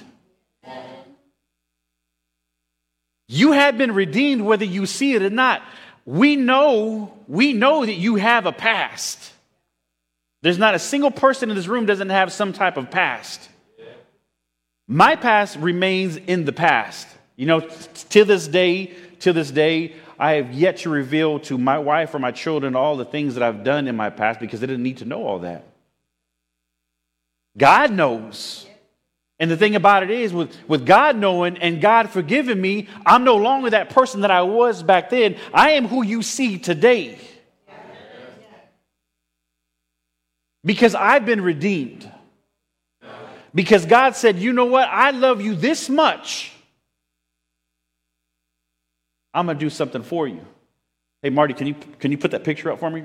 [3.29, 5.63] You have been redeemed whether you see it or not.
[6.05, 9.33] We know, we know that you have a past.
[10.43, 13.49] There's not a single person in this room doesn't have some type of past.
[14.87, 17.09] My past remains in the past.
[17.37, 17.61] You know,
[18.11, 22.19] to this day, to this day, I have yet to reveal to my wife or
[22.19, 24.99] my children all the things that I've done in my past because they didn't need
[24.99, 25.65] to know all that.
[27.57, 28.67] God knows.
[29.41, 33.25] And the thing about it is, with, with God knowing and God forgiving me, I'm
[33.25, 35.37] no longer that person that I was back then.
[35.53, 37.19] I am who you see today.
[40.65, 42.11] Because I've been redeemed.
[43.55, 44.89] Because God said, you know what?
[44.89, 46.54] I love you this much.
[49.35, 50.41] I'm going to do something for you.
[51.21, 53.05] Hey, Marty, can you, can you put that picture up for me?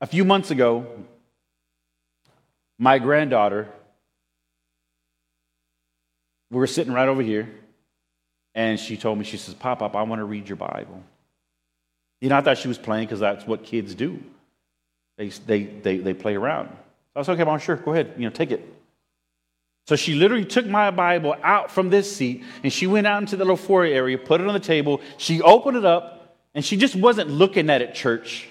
[0.00, 0.86] A few months ago,
[2.76, 3.68] my granddaughter,
[6.50, 7.48] we were sitting right over here,
[8.54, 11.02] and she told me, she says, Pop Pop, I want to read your Bible.
[12.20, 14.22] You know, I thought she was playing because that's what kids do.
[15.16, 16.68] They, they, they, they play around.
[17.14, 18.66] I was okay, Mom, sure, go ahead, you know, take it.
[19.86, 23.36] So she literally took my Bible out from this seat and she went out into
[23.36, 25.00] the little foyer area, put it on the table.
[25.18, 28.48] She opened it up and she just wasn't looking at it, church.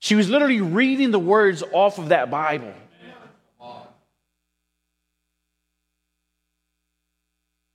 [0.00, 2.72] She was literally reading the words off of that Bible.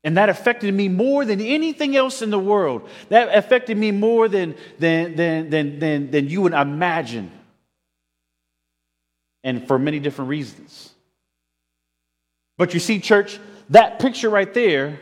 [0.03, 2.89] And that affected me more than anything else in the world.
[3.09, 7.31] That affected me more than, than, than, than, than, than you would imagine.
[9.43, 10.91] And for many different reasons.
[12.57, 13.39] But you see, church,
[13.69, 14.99] that picture right there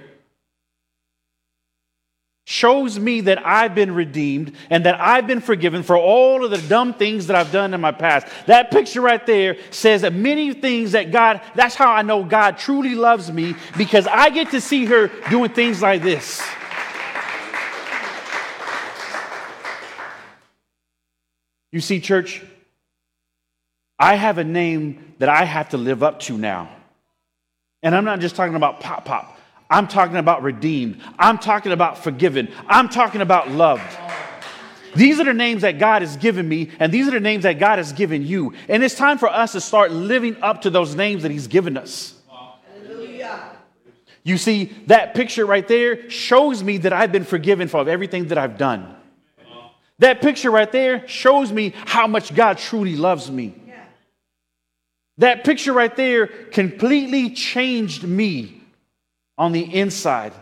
[2.46, 6.58] shows me that I've been redeemed and that I've been forgiven for all of the
[6.58, 8.28] dumb things that I've done in my past.
[8.48, 12.58] That picture right there says that many things that God, that's how I know God
[12.58, 16.42] truly loves me because I get to see her doing things like this.
[21.72, 22.44] You see, church,
[23.98, 26.70] I have a name that I have to live up to now.
[27.84, 29.38] And I'm not just talking about pop pop.
[29.72, 31.02] I'm talking about redeemed.
[31.18, 32.50] I'm talking about forgiven.
[32.68, 33.98] I'm talking about loved.
[34.96, 37.58] These are the names that God has given me, and these are the names that
[37.58, 38.54] God has given you.
[38.68, 41.78] And it's time for us to start living up to those names that He's given
[41.78, 42.16] us.
[44.24, 48.38] You see, that picture right there shows me that I've been forgiven for everything that
[48.38, 48.94] I've done.
[50.00, 53.56] That picture right there shows me how much God truly loves me.
[55.18, 58.61] That picture right there completely changed me
[59.42, 60.34] on the inside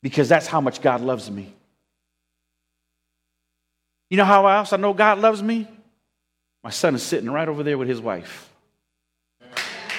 [0.00, 1.52] because that's how much God loves me.
[4.10, 5.66] You know how else I know God loves me?
[6.62, 8.48] My son is sitting right over there with his wife.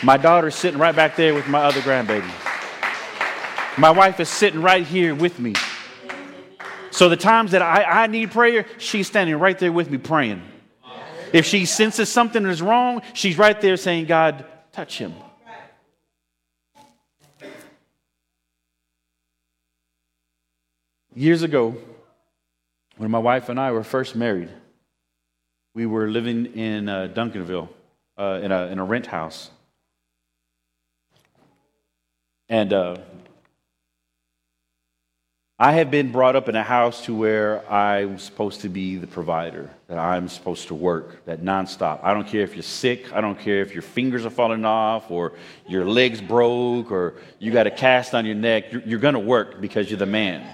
[0.03, 2.31] My daughter is sitting right back there with my other grandbaby.
[3.77, 5.53] My wife is sitting right here with me.
[6.91, 10.41] So the times that I, I need prayer, she's standing right there with me praying.
[11.33, 15.13] If she senses something is wrong, she's right there saying, God, touch him.
[21.13, 21.75] Years ago,
[22.95, 24.47] when my wife and I were first married,
[25.75, 27.67] we were living in uh, Duncanville
[28.17, 29.49] uh, in, a, in a rent house.
[32.47, 32.97] And uh,
[35.59, 39.05] I had been brought up in a house to where I'm supposed to be the
[39.07, 41.99] provider, that I'm supposed to work, that nonstop.
[42.03, 45.11] I don't care if you're sick, I don't care if your fingers are falling off,
[45.11, 45.33] or
[45.67, 48.71] your legs broke, or you got a cast on your neck.
[48.71, 50.47] You're, you're going to work because you're the man.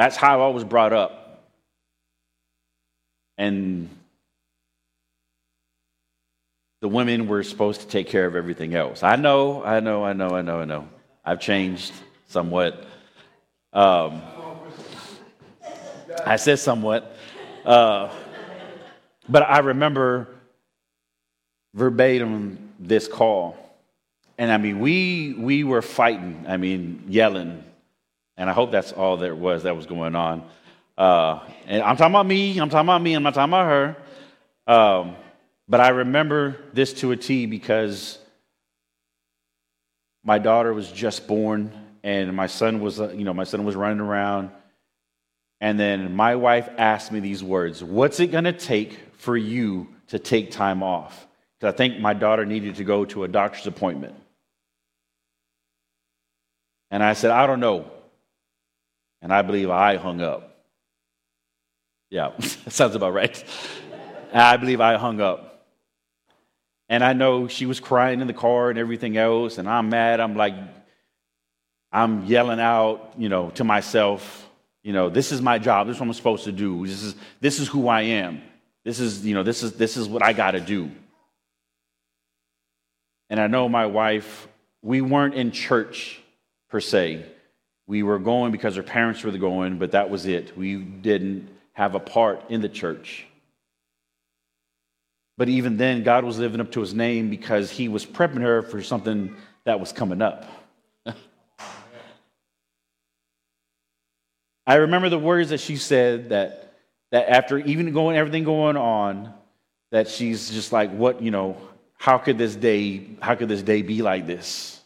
[0.00, 1.44] That's how I was brought up.
[3.36, 3.90] And
[6.80, 9.02] the women were supposed to take care of everything else.
[9.02, 10.88] I know, I know, I know, I know, I know.
[11.22, 11.92] I've changed
[12.28, 12.82] somewhat.
[13.74, 14.22] Um,
[16.24, 17.14] I said somewhat.
[17.62, 18.08] Uh,
[19.28, 20.28] but I remember
[21.74, 23.54] verbatim this call.
[24.38, 26.46] and I mean, we we were fighting.
[26.48, 27.62] I mean, yelling,
[28.40, 30.42] and I hope that's all there was that was going on.
[30.96, 32.58] Uh, and I'm talking about me.
[32.58, 33.12] I'm talking about me.
[33.12, 33.96] I'm not talking about her.
[34.66, 35.16] Um,
[35.68, 38.18] but I remember this to a T because
[40.24, 41.70] my daughter was just born,
[42.02, 44.50] and my son was, uh, you know, my son was running around.
[45.60, 49.86] And then my wife asked me these words What's it going to take for you
[50.08, 51.26] to take time off?
[51.58, 54.14] Because I think my daughter needed to go to a doctor's appointment.
[56.90, 57.90] And I said, I don't know.
[59.22, 60.64] And I believe I hung up.
[62.10, 63.44] Yeah, sounds about right.
[64.32, 65.66] I believe I hung up.
[66.88, 69.58] And I know she was crying in the car and everything else.
[69.58, 70.18] And I'm mad.
[70.18, 70.54] I'm like,
[71.92, 74.48] I'm yelling out, you know, to myself,
[74.82, 75.86] you know, this is my job.
[75.86, 76.86] This is what I'm supposed to do.
[76.86, 78.42] This is, this is who I am.
[78.84, 80.90] This is, you know, this is, this is what I got to do.
[83.28, 84.48] And I know my wife,
[84.82, 86.20] we weren't in church
[86.70, 87.24] per se.
[87.90, 90.56] We were going because our parents were going, but that was it.
[90.56, 93.26] We didn't have a part in the church.
[95.36, 98.62] But even then, God was living up to his name because he was prepping her
[98.62, 99.34] for something
[99.64, 100.48] that was coming up.
[104.68, 106.74] I remember the words that she said that,
[107.10, 109.34] that after even going everything going on,
[109.90, 111.56] that she's just like, what, you know,
[111.98, 114.79] how could this day, how could this day be like this?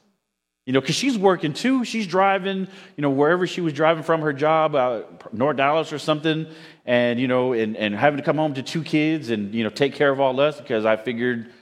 [0.67, 1.85] You know, because she's working too.
[1.85, 5.99] She's driving, you know, wherever she was driving from her job, uh, North Dallas or
[5.99, 6.47] something,
[6.87, 9.69] and, you know, and, and having to come home to two kids and, you know,
[9.69, 11.53] take care of all us because I figured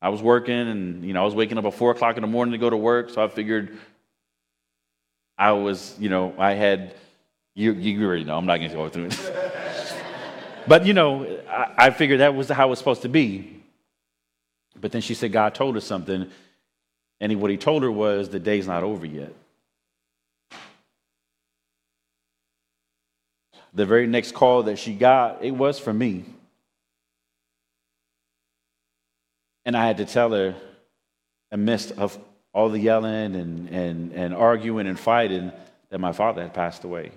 [0.00, 2.28] I was working and, you know, I was waking up at 4 o'clock in the
[2.28, 3.10] morning to go to work.
[3.10, 3.76] So I figured
[5.36, 6.94] I was, you know, I had,
[7.56, 9.32] you, you already know, I'm not going to go through it.
[10.68, 13.62] but, you know, I, I figured that was how it was supposed to be.
[14.80, 16.30] But then she said, God told her something
[17.22, 19.32] and what he told her was, the day's not over yet.
[23.72, 26.24] The very next call that she got, it was from me.
[29.64, 30.56] And I had to tell her,
[31.52, 32.18] amidst of
[32.52, 35.52] all the yelling and, and, and arguing and fighting,
[35.90, 37.12] that my father had passed away.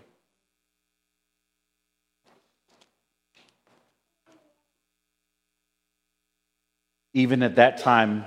[7.15, 8.25] Even at that time,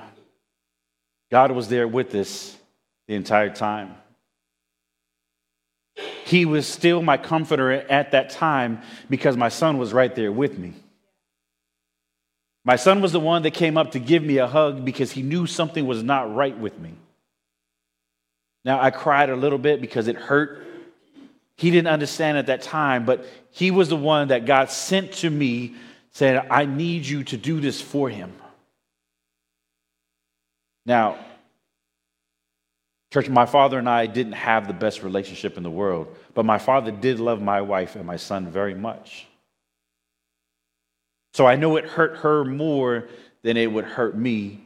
[1.30, 2.56] God was there with us
[3.06, 3.94] the entire time.
[6.24, 10.58] He was still my comforter at that time because my son was right there with
[10.58, 10.74] me.
[12.64, 15.22] My son was the one that came up to give me a hug because he
[15.22, 16.92] knew something was not right with me.
[18.64, 20.66] Now, I cried a little bit because it hurt.
[21.56, 25.30] He didn't understand at that time, but he was the one that God sent to
[25.30, 25.76] me,
[26.12, 28.34] saying, I need you to do this for him.
[30.88, 31.18] Now,
[33.12, 36.56] church, my father and I didn't have the best relationship in the world, but my
[36.56, 39.26] father did love my wife and my son very much.
[41.34, 43.06] So I know it hurt her more
[43.42, 44.64] than it would hurt me,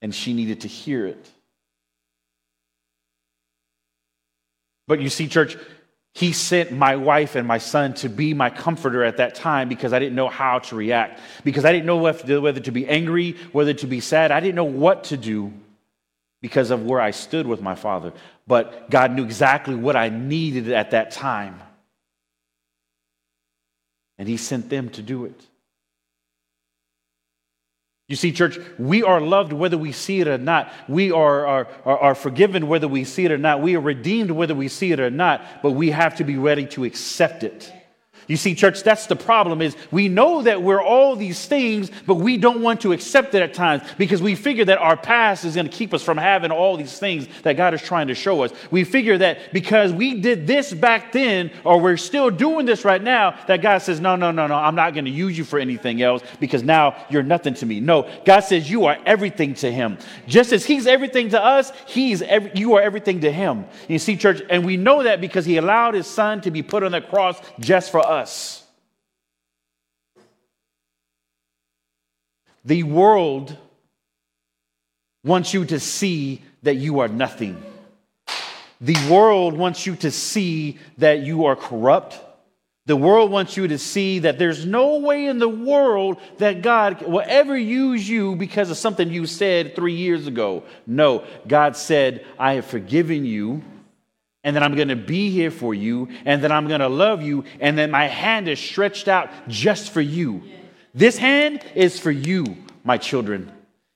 [0.00, 1.28] and she needed to hear it.
[4.86, 5.56] But you see, church,
[6.14, 9.94] he sent my wife and my son to be my comforter at that time because
[9.94, 11.20] I didn't know how to react.
[11.42, 14.30] Because I didn't know whether to be angry, whether to be sad.
[14.30, 15.52] I didn't know what to do
[16.42, 18.12] because of where I stood with my father.
[18.46, 21.58] But God knew exactly what I needed at that time.
[24.18, 25.46] And He sent them to do it.
[28.08, 30.72] You see, church, we are loved whether we see it or not.
[30.88, 33.62] We are, are, are, are, forgiven whether we see it or not.
[33.62, 36.66] We are redeemed whether we see it or not, but we have to be ready
[36.68, 37.72] to accept it.
[38.32, 42.14] You see, church, that's the problem is we know that we're all these things, but
[42.14, 45.54] we don't want to accept it at times because we figure that our past is
[45.54, 48.42] going to keep us from having all these things that God is trying to show
[48.42, 48.50] us.
[48.70, 53.02] We figure that because we did this back then, or we're still doing this right
[53.02, 55.58] now, that God says, no, no, no, no, I'm not going to use you for
[55.58, 57.80] anything else because now you're nothing to me.
[57.80, 59.98] No, God says you are everything to him.
[60.26, 63.66] Just as he's everything to us, he's every, you are everything to him.
[63.88, 66.82] You see, church, and we know that because he allowed his son to be put
[66.82, 68.64] on the cross just for us us.
[72.64, 73.56] The world
[75.24, 77.60] wants you to see that you are nothing.
[78.80, 82.20] The world wants you to see that you are corrupt.
[82.86, 87.02] The world wants you to see that there's no way in the world that God
[87.02, 90.64] will ever use you because of something you said three years ago.
[90.86, 93.62] No, God said, I have forgiven you
[94.44, 97.22] and then I'm going to be here for you, and then I'm going to love
[97.22, 100.42] you, and then my hand is stretched out just for you.
[100.94, 103.50] This hand is for you, my children.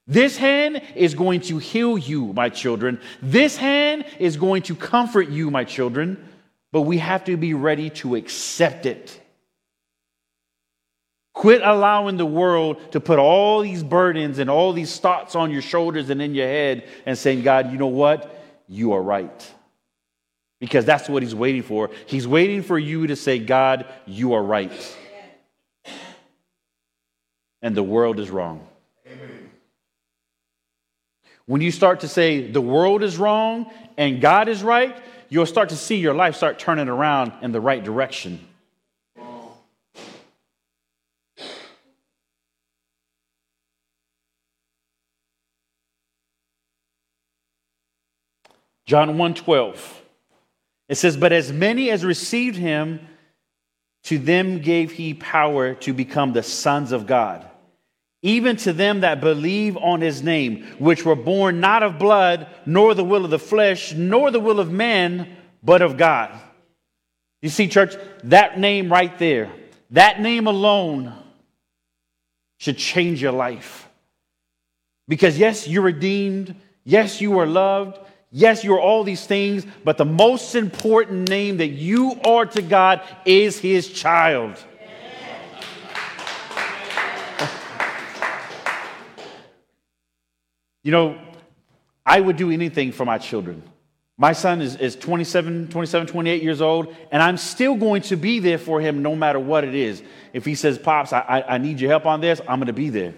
[0.07, 3.01] This hand is going to heal you, my children.
[3.21, 6.25] This hand is going to comfort you, my children.
[6.73, 9.21] But we have to be ready to accept it.
[11.33, 15.63] Quit allowing the world to put all these burdens and all these thoughts on your
[15.63, 18.43] shoulders and in your head and saying, God, you know what?
[18.69, 19.53] You are right.
[20.59, 21.91] Because that's what he's waiting for.
[22.07, 24.73] He's waiting for you to say, God, you are right.
[27.61, 28.67] And the world is wrong.
[29.07, 29.51] Amen.
[31.47, 34.97] When you start to say the world is wrong and God is right,
[35.29, 38.41] you'll start to see your life start turning around in the right direction.
[48.87, 50.06] John 1:12.
[50.89, 53.01] It says, "But as many as received him,
[54.05, 57.45] to them gave he power to become the sons of God,
[58.23, 62.95] even to them that believe on his name, which were born not of blood, nor
[62.95, 66.31] the will of the flesh, nor the will of man, but of God."
[67.43, 69.51] You see, church, that name right there,
[69.91, 71.13] that name alone
[72.59, 73.89] should change your life.
[75.09, 76.55] Because yes, you're redeemed.
[76.85, 77.99] Yes, you are loved.
[78.39, 83.01] Yes, you're all these things, but the most important name that you are to God
[83.25, 84.63] is His child.
[90.85, 91.19] you know,
[92.05, 93.63] I would do anything for my children.
[94.19, 98.39] My son is, is 27, 27, 28 years old, and I'm still going to be
[98.41, 100.03] there for him no matter what it is.
[100.35, 102.75] If he says, Pops, I, I, I need your help on this, I'm going to
[102.75, 103.15] be there.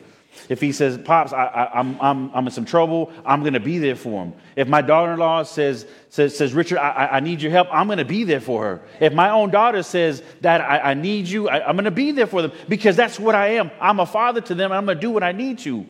[0.49, 3.61] If he says, Pops, I, am I'm, I'm, I'm in some trouble, I'm going to
[3.61, 4.33] be there for him.
[4.57, 7.87] If my daughter in law says, says, says, Richard, I, I need your help, I'm
[7.87, 8.83] going to be there for her.
[9.01, 12.13] If my own daughter says, Dad, I, I need you, I, I'm going to be
[12.13, 13.71] there for them because that's what I am.
[13.81, 15.87] I'm a father to them, and I'm going to do what I need to.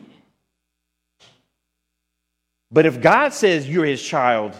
[2.71, 4.55] But if God says you're his child,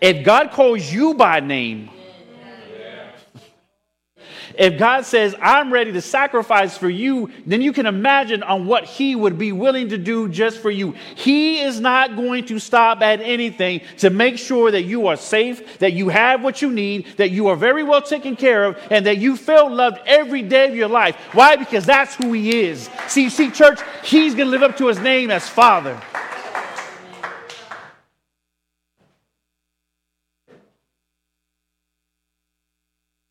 [0.00, 1.88] if God calls you by name,
[4.58, 8.84] if God says, I'm ready to sacrifice for you, then you can imagine on what
[8.84, 10.92] He would be willing to do just for you.
[11.14, 15.78] He is not going to stop at anything to make sure that you are safe,
[15.78, 19.06] that you have what you need, that you are very well taken care of, and
[19.06, 21.16] that you feel loved every day of your life.
[21.32, 21.56] Why?
[21.56, 22.90] Because that's who He is.
[23.08, 26.00] See, see, church, He's going to live up to His name as Father.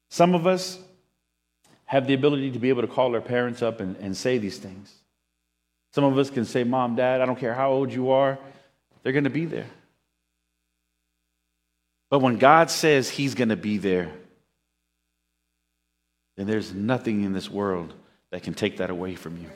[0.09, 0.77] Some of us,
[1.91, 4.57] have the ability to be able to call our parents up and, and say these
[4.57, 4.93] things.
[5.93, 8.39] Some of us can say, Mom, Dad, I don't care how old you are,
[9.03, 9.67] they're going to be there.
[12.09, 14.09] But when God says He's going to be there,
[16.37, 17.93] then there's nothing in this world
[18.29, 19.49] that can take that away from you.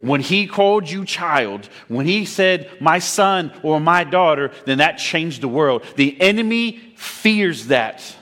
[0.00, 4.96] When he called you child, when he said my son or my daughter, then that
[4.96, 5.84] changed the world.
[5.96, 8.16] The enemy fears that.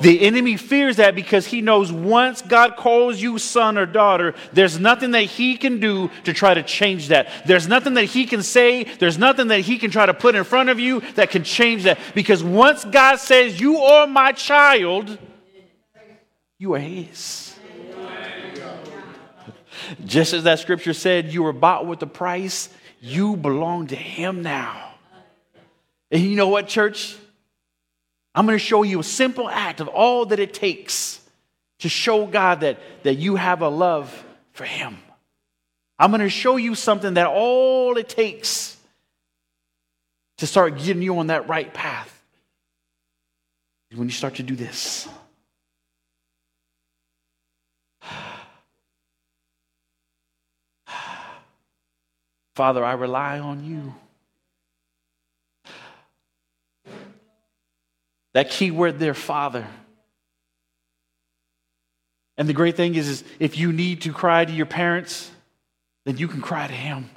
[0.00, 4.78] The enemy fears that because he knows once God calls you son or daughter, there's
[4.78, 7.28] nothing that he can do to try to change that.
[7.46, 10.44] There's nothing that he can say, there's nothing that he can try to put in
[10.44, 11.98] front of you that can change that.
[12.14, 15.18] Because once God says, You are my child,
[16.58, 17.54] you are his.
[20.04, 22.68] Just as that scripture said, You were bought with a price,
[23.00, 24.94] you belong to him now.
[26.10, 27.16] And you know what, church?
[28.34, 31.20] I'm going to show you a simple act of all that it takes
[31.80, 34.98] to show God that, that you have a love for Him.
[35.98, 38.76] I'm going to show you something that all it takes
[40.38, 42.16] to start getting you on that right path
[43.90, 45.08] is when you start to do this.
[52.54, 53.94] Father, I rely on you.
[58.34, 59.66] That key word there, Father.
[62.36, 65.30] And the great thing is, is if you need to cry to your parents,
[66.04, 67.10] then you can cry to Him.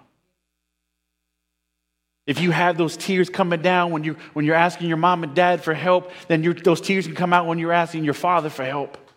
[2.26, 5.36] If you have those tears coming down when, you, when you're asking your mom and
[5.36, 8.64] dad for help, then those tears can come out when you're asking your father for
[8.64, 8.97] help.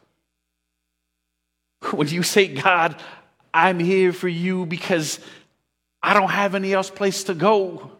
[1.93, 2.97] When you say, God,
[3.55, 5.21] I'm here for you because
[6.03, 7.96] I don't have any else place to go.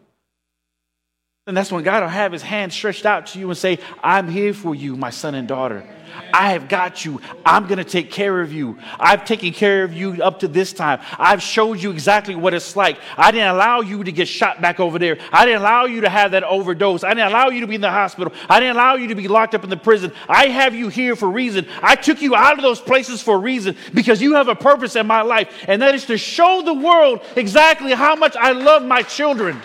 [1.47, 4.27] Then that's when God will have his hand stretched out to you and say, I'm
[4.27, 5.87] here for you, my son and daughter.
[6.33, 7.21] I have got you.
[7.45, 8.77] I'm going to take care of you.
[8.99, 10.99] I've taken care of you up to this time.
[11.17, 12.99] I've showed you exactly what it's like.
[13.15, 15.19] I didn't allow you to get shot back over there.
[15.31, 17.05] I didn't allow you to have that overdose.
[17.05, 18.33] I didn't allow you to be in the hospital.
[18.49, 20.11] I didn't allow you to be locked up in the prison.
[20.27, 21.65] I have you here for a reason.
[21.81, 24.97] I took you out of those places for a reason because you have a purpose
[24.97, 28.83] in my life, and that is to show the world exactly how much I love
[28.83, 29.61] my children.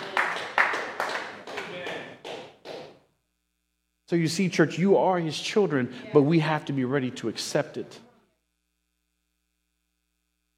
[4.13, 7.31] So you see, church, you are his children, but we have to be ready to
[7.31, 7.99] accept it.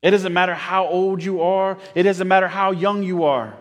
[0.02, 3.54] It doesn't matter how old you are, it doesn't matter how young you are.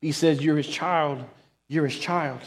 [0.00, 1.24] He says, You're his child,
[1.66, 2.42] you're his child.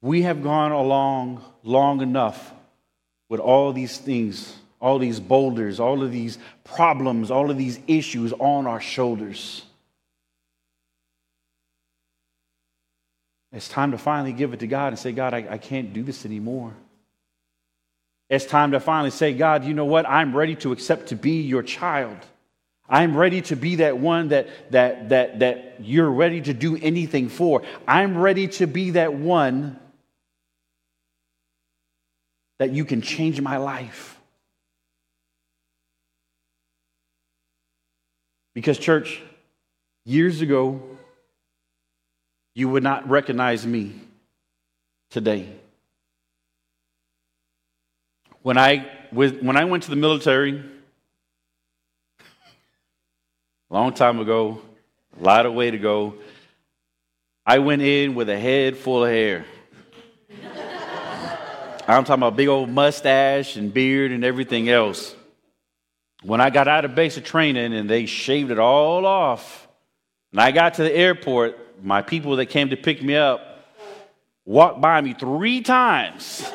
[0.00, 2.50] We have gone along long enough
[3.28, 8.32] with all these things all these boulders, all of these problems, all of these issues
[8.32, 9.62] on our shoulders.
[13.52, 16.02] It's time to finally give it to God and say, God, I, I can't do
[16.02, 16.72] this anymore.
[18.28, 20.08] It's time to finally say, God, you know what?
[20.08, 22.16] I'm ready to accept to be your child.
[22.88, 27.28] I'm ready to be that one that, that, that, that you're ready to do anything
[27.28, 27.62] for.
[27.86, 29.78] I'm ready to be that one
[32.58, 34.19] that you can change my life.
[38.60, 39.22] Because, church,
[40.04, 40.82] years ago,
[42.54, 43.94] you would not recognize me
[45.08, 45.48] today.
[48.42, 50.62] When I, when I went to the military,
[53.70, 54.60] a long time ago,
[55.18, 56.16] a lot of way to go,
[57.46, 59.46] I went in with a head full of hair.
[61.88, 65.16] I'm talking about big old mustache and beard and everything else.
[66.22, 69.68] When I got out of basic training and they shaved it all off,
[70.32, 73.46] and I got to the airport, my people that came to pick me up
[74.44, 76.42] walked by me three times.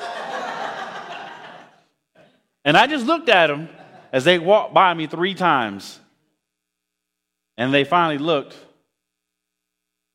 [2.65, 3.69] and I just looked at them
[4.11, 5.99] as they walked by me three times.
[7.57, 8.55] And they finally looked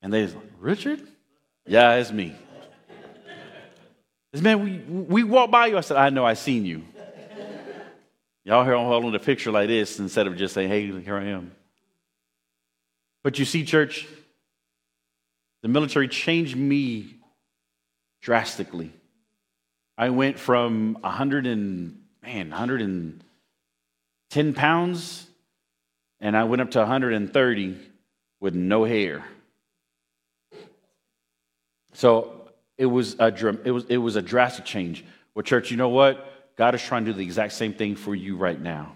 [0.02, 1.00] and they said, Richard?
[1.66, 2.34] Yeah, it's me.
[4.32, 5.78] This man, we, we walked by you.
[5.78, 6.84] I said, I know, I seen you.
[8.50, 11.52] Y'all here holding a picture like this instead of just saying, hey, here I am.
[13.22, 14.08] But you see, church,
[15.62, 17.14] the military changed me
[18.20, 18.90] drastically.
[19.96, 25.28] I went from 100 and, man, 110 pounds,
[26.18, 27.76] and I went up to 130
[28.40, 29.24] with no hair.
[31.92, 33.28] So it was a,
[33.64, 35.04] it was, it was a drastic change.
[35.36, 36.26] Well, church, you know what?
[36.60, 38.92] God is trying to do the exact same thing for you right now.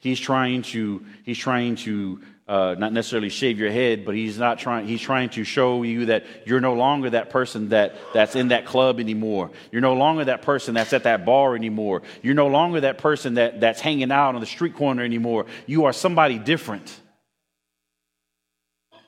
[0.00, 4.58] He's trying to, he's trying to uh, not necessarily shave your head, but he's not
[4.58, 8.48] trying, he's trying to show you that you're no longer that person that, that's in
[8.48, 9.52] that club anymore.
[9.70, 12.02] You're no longer that person that's at that bar anymore.
[12.20, 15.46] You're no longer that person that, that's hanging out on the street corner anymore.
[15.66, 17.00] You are somebody different.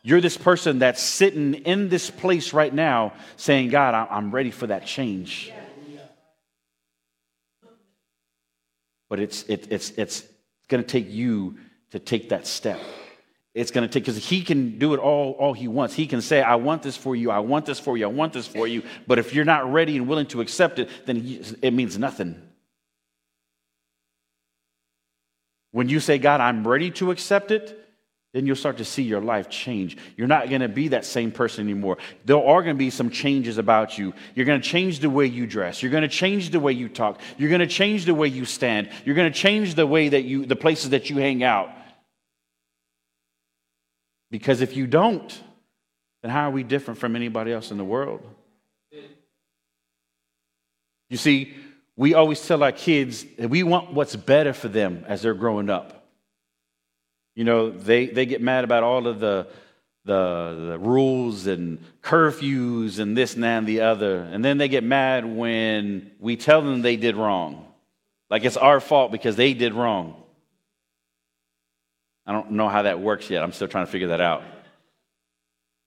[0.05, 4.68] You're this person that's sitting in this place right now saying, God, I'm ready for
[4.68, 5.53] that change.
[9.09, 10.24] But it's, it, it's, it's
[10.68, 11.59] going to take you
[11.90, 12.80] to take that step.
[13.54, 15.94] It's going to take, because he can do it all, all he wants.
[15.94, 18.32] He can say, I want this for you, I want this for you, I want
[18.32, 18.82] this for you.
[19.07, 22.42] But if you're not ready and willing to accept it, then he, it means nothing.
[25.70, 27.86] When you say, God, I'm ready to accept it,
[28.37, 29.97] then you'll start to see your life change.
[30.14, 31.97] You're not going to be that same person anymore.
[32.26, 34.12] There are going to be some changes about you.
[34.34, 35.82] You're going to change the way you dress.
[35.82, 37.18] You're going to change the way you talk.
[37.39, 38.91] You're going to change the way you stand.
[39.07, 41.70] You're going to change the way that you, the places that you hang out.
[44.30, 45.43] Because if you don't,
[46.20, 48.20] then how are we different from anybody else in the world?
[51.09, 51.55] You see,
[51.97, 55.70] we always tell our kids that we want what's better for them as they're growing
[55.70, 55.95] up.
[57.37, 59.47] You know, they, they get mad about all of the,
[60.05, 64.22] the, the rules and curfews and this and that and the other.
[64.22, 67.64] And then they get mad when we tell them they did wrong.
[68.30, 70.16] Like it's our fault because they did wrong.
[72.26, 73.43] I don't know how that works yet.
[73.43, 74.43] I'm still trying to figure that out.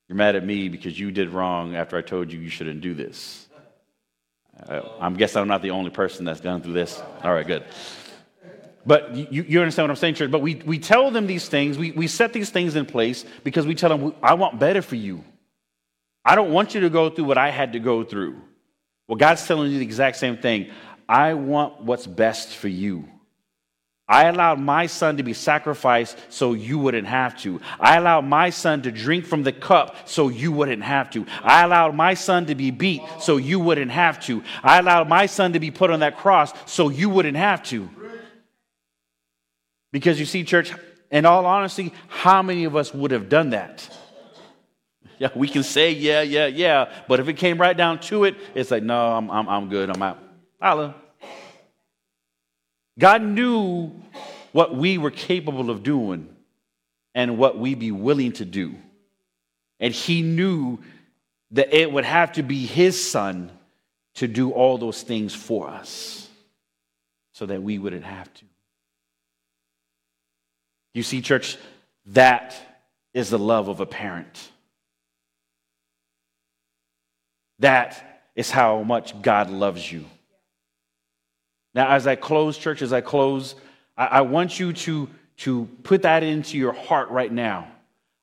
[0.08, 2.94] You're mad at me because you did wrong after I told you you shouldn't do
[2.94, 3.48] this.
[4.68, 7.02] Uh, I'm guessing I'm not the only person that's gone through this.
[7.24, 7.64] All right, good.
[8.86, 10.32] But you, you understand what I'm saying, church?
[10.32, 13.68] But we, we tell them these things, we, we set these things in place because
[13.68, 15.24] we tell them, I want better for you.
[16.24, 18.42] I don't want you to go through what I had to go through.
[19.08, 20.70] Well, God's telling you the exact same thing.
[21.08, 23.08] I want what's best for you.
[24.08, 27.62] I allowed my son to be sacrificed so you wouldn't have to.
[27.80, 31.28] I allowed my son to drink from the cup so you wouldn't have to.
[31.44, 34.44] I allowed my son to be beat so you wouldn't have to.
[34.64, 37.88] I allowed my son to be put on that cross so you wouldn't have to.
[39.92, 40.74] Because you see, church,
[41.12, 43.90] in all honesty, how many of us would have done that?
[45.18, 48.38] Yeah, we can say, yeah, yeah, yeah, but if it came right down to it,
[48.56, 50.18] it's like, no, I'm, I'm, I'm good, I'm out.
[50.62, 50.96] Holla.
[52.98, 53.92] God knew
[54.54, 56.34] what we were capable of doing
[57.14, 58.76] and what we'd be willing to do.
[59.80, 60.80] And He knew
[61.52, 63.52] that it would have to be His Son
[64.16, 66.30] to do all those things for us
[67.34, 68.46] so that we wouldn't have to.
[71.00, 71.56] You see, church,
[72.08, 72.58] that
[73.14, 74.50] is the love of a parent.
[77.60, 80.04] That is how much God loves you.
[81.74, 83.56] Now, as I close, church, as I close,
[83.96, 87.72] I, I want you to, to put that into your heart right now.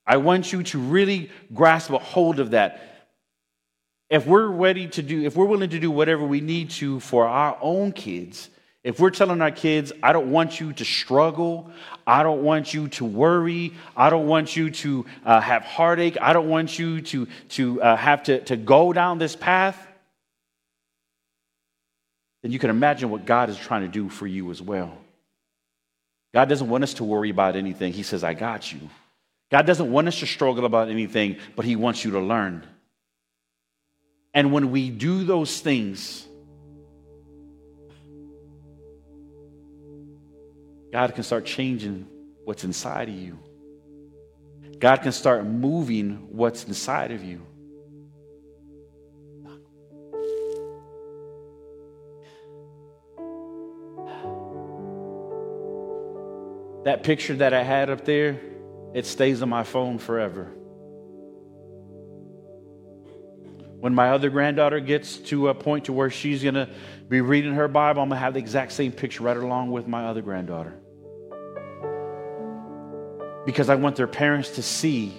[0.06, 3.06] I want you to really grasp a hold of that.
[4.10, 7.26] If we're ready to do, if we're willing to do whatever we need to for
[7.26, 8.50] our own kids,
[8.86, 11.68] if we're telling our kids, I don't want you to struggle,
[12.06, 16.32] I don't want you to worry, I don't want you to uh, have heartache, I
[16.32, 19.76] don't want you to, to uh, have to, to go down this path,
[22.44, 24.96] then you can imagine what God is trying to do for you as well.
[26.32, 27.92] God doesn't want us to worry about anything.
[27.92, 28.78] He says, I got you.
[29.50, 32.64] God doesn't want us to struggle about anything, but He wants you to learn.
[34.32, 36.25] And when we do those things,
[40.96, 42.06] God can start changing
[42.46, 43.38] what's inside of you.
[44.78, 47.42] God can start moving what's inside of you.
[56.84, 58.40] That picture that I had up there,
[58.94, 60.44] it stays on my phone forever.
[63.80, 66.70] When my other granddaughter gets to a point to where she's going to
[67.06, 69.86] be reading her Bible, I'm going to have the exact same picture right along with
[69.86, 70.80] my other granddaughter.
[73.46, 75.14] Because I want their parents to see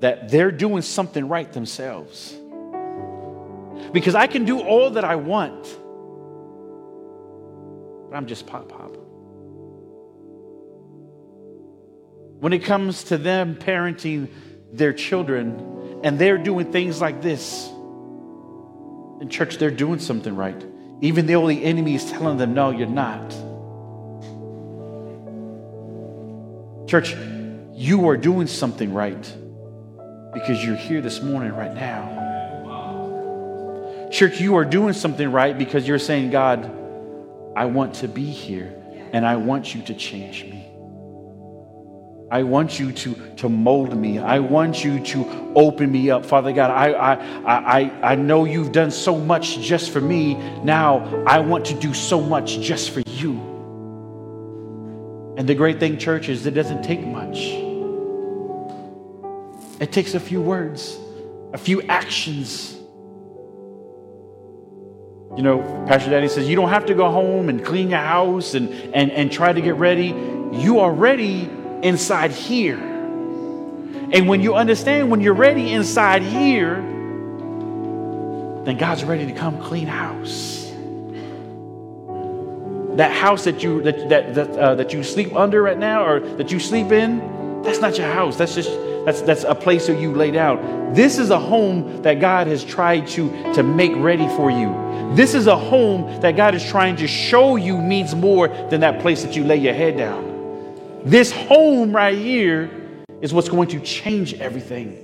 [0.00, 2.34] that they're doing something right themselves.
[3.92, 5.78] Because I can do all that I want
[8.14, 8.96] but I'm just pop pop.
[12.38, 14.28] When it comes to them parenting
[14.72, 17.68] their children and they're doing things like this,
[19.20, 20.64] in church, they're doing something right.
[21.00, 23.34] Even though the enemy is telling them, no, you're not.
[26.94, 27.16] Church,
[27.72, 29.36] you are doing something right
[30.32, 32.08] because you're here this morning right now.
[34.12, 36.70] Church, you are doing something right because you're saying, God,
[37.56, 38.80] I want to be here
[39.12, 40.64] and I want you to change me.
[42.30, 44.20] I want you to, to mold me.
[44.20, 46.24] I want you to open me up.
[46.24, 47.14] Father God, I, I,
[47.44, 50.34] I, I know you've done so much just for me.
[50.62, 53.53] Now I want to do so much just for you.
[55.36, 57.38] And the great thing, church, is it doesn't take much.
[59.80, 60.98] It takes a few words,
[61.52, 62.74] a few actions
[65.36, 68.54] you know, Pastor Daddy says, you don't have to go home and clean your house
[68.54, 70.14] and, and, and try to get ready.
[70.52, 71.50] You are ready
[71.82, 72.78] inside here.
[72.78, 76.76] And when you understand when you're ready inside here,
[78.64, 80.63] then God's ready to come clean house.
[82.96, 86.20] That house that you that that that, uh, that you sleep under right now, or
[86.36, 88.36] that you sleep in, that's not your house.
[88.36, 88.70] That's just
[89.04, 90.62] that's that's a place that you laid out.
[90.94, 94.72] This is a home that God has tried to to make ready for you.
[95.14, 99.00] This is a home that God is trying to show you means more than that
[99.00, 100.32] place that you lay your head down.
[101.04, 102.70] This home right here
[103.20, 105.03] is what's going to change everything.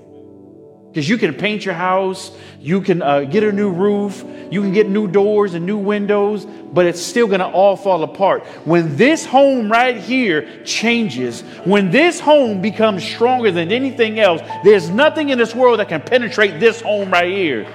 [0.91, 4.72] Because you can paint your house, you can uh, get a new roof, you can
[4.72, 8.45] get new doors and new windows, but it's still going to all fall apart.
[8.64, 14.91] When this home right here changes, when this home becomes stronger than anything else, there's
[14.91, 17.68] nothing in this world that can penetrate this home right here.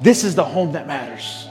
[0.00, 1.48] This is the home that matters.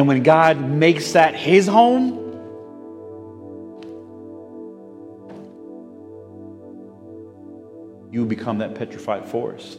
[0.00, 2.14] And when God makes that his home,
[8.10, 9.78] you become that petrified forest.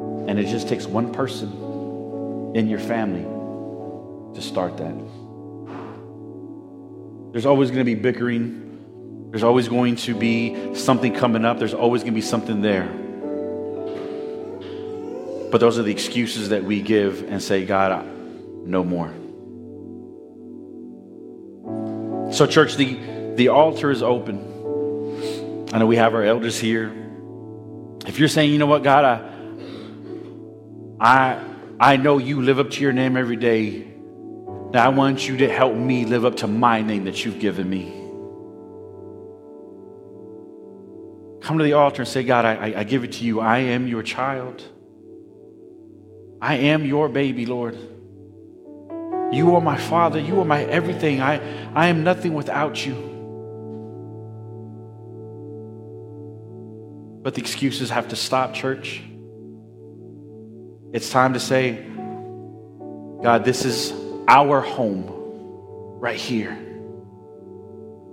[0.00, 3.22] And it just takes one person in your family
[4.34, 4.94] to start that.
[7.30, 9.28] There's always going to be bickering.
[9.30, 11.60] There's always going to be something coming up.
[11.60, 12.99] There's always going to be something there.
[15.50, 18.06] But those are the excuses that we give and say, God,
[18.66, 19.12] no more.
[22.32, 25.68] So, church, the, the altar is open.
[25.72, 26.92] I know we have our elders here.
[28.06, 29.30] If you're saying, you know what, God, I,
[31.00, 31.44] I,
[31.80, 33.88] I know you live up to your name every day.
[34.72, 37.68] Now I want you to help me live up to my name that you've given
[37.68, 37.96] me.
[41.42, 43.40] Come to the altar and say, God, I, I give it to you.
[43.40, 44.62] I am your child.
[46.40, 47.76] I am your baby, Lord.
[49.32, 50.18] You are my father.
[50.18, 51.20] You are my everything.
[51.20, 51.40] I,
[51.74, 52.94] I am nothing without you.
[57.22, 59.02] But the excuses have to stop, church.
[60.92, 61.84] It's time to say,
[63.22, 63.92] God, this is
[64.26, 65.04] our home
[66.00, 66.58] right here.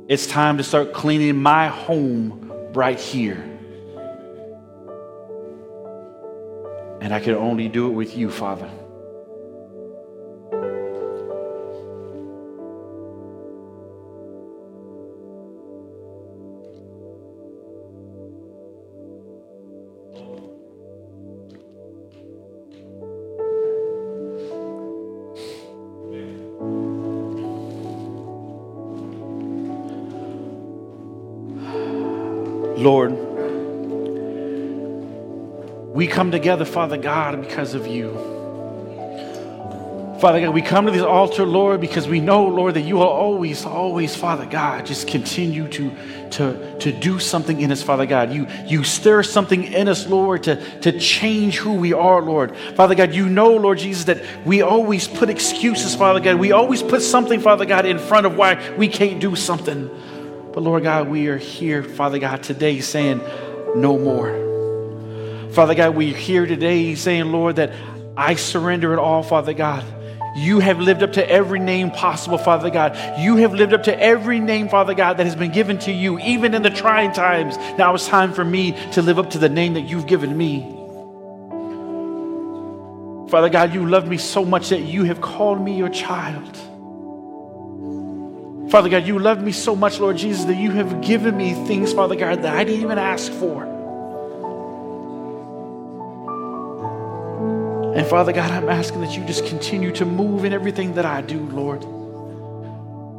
[0.07, 3.56] It's time to start cleaning my home right here.
[7.01, 8.69] And I can only do it with you, Father.
[32.77, 33.26] Lord,
[35.97, 38.13] we come together, Father God, because of you.
[40.21, 43.07] Father God, we come to this altar, Lord, because we know, Lord, that you will
[43.07, 45.91] always, always, Father God, just continue to,
[46.33, 48.31] to, to do something in us, Father God.
[48.31, 52.55] You, you stir something in us, Lord, to, to change who we are, Lord.
[52.75, 56.35] Father God, you know, Lord Jesus, that we always put excuses, Father God.
[56.35, 59.89] We always put something, Father God, in front of why we can't do something.
[60.53, 63.19] But Lord God, we are here, Father God, today saying,
[63.75, 64.46] no more.
[65.57, 67.73] Father God, we're here today saying, Lord, that
[68.15, 69.83] I surrender it all, Father God.
[70.35, 72.95] You have lived up to every name possible, Father God.
[73.19, 76.19] You have lived up to every name, Father God, that has been given to you,
[76.19, 77.57] even in the trying times.
[77.75, 80.59] Now it's time for me to live up to the name that you've given me.
[83.31, 86.55] Father God, you love me so much that you have called me your child.
[88.69, 91.93] Father God, you love me so much, Lord Jesus, that you have given me things,
[91.93, 93.76] Father God, that I didn't even ask for.
[97.97, 101.21] And Father God, I'm asking that you just continue to move in everything that I
[101.21, 101.81] do, Lord.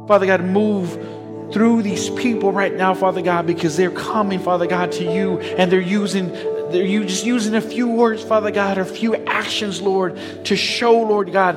[0.07, 4.93] Father God, move through these people right now, Father God, because they're coming, Father God,
[4.93, 6.31] to you and they're using
[6.71, 10.55] they're you just using a few words, Father God, or a few actions, Lord, to
[10.55, 11.55] show, Lord God,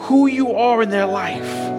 [0.00, 1.70] who you are in their life.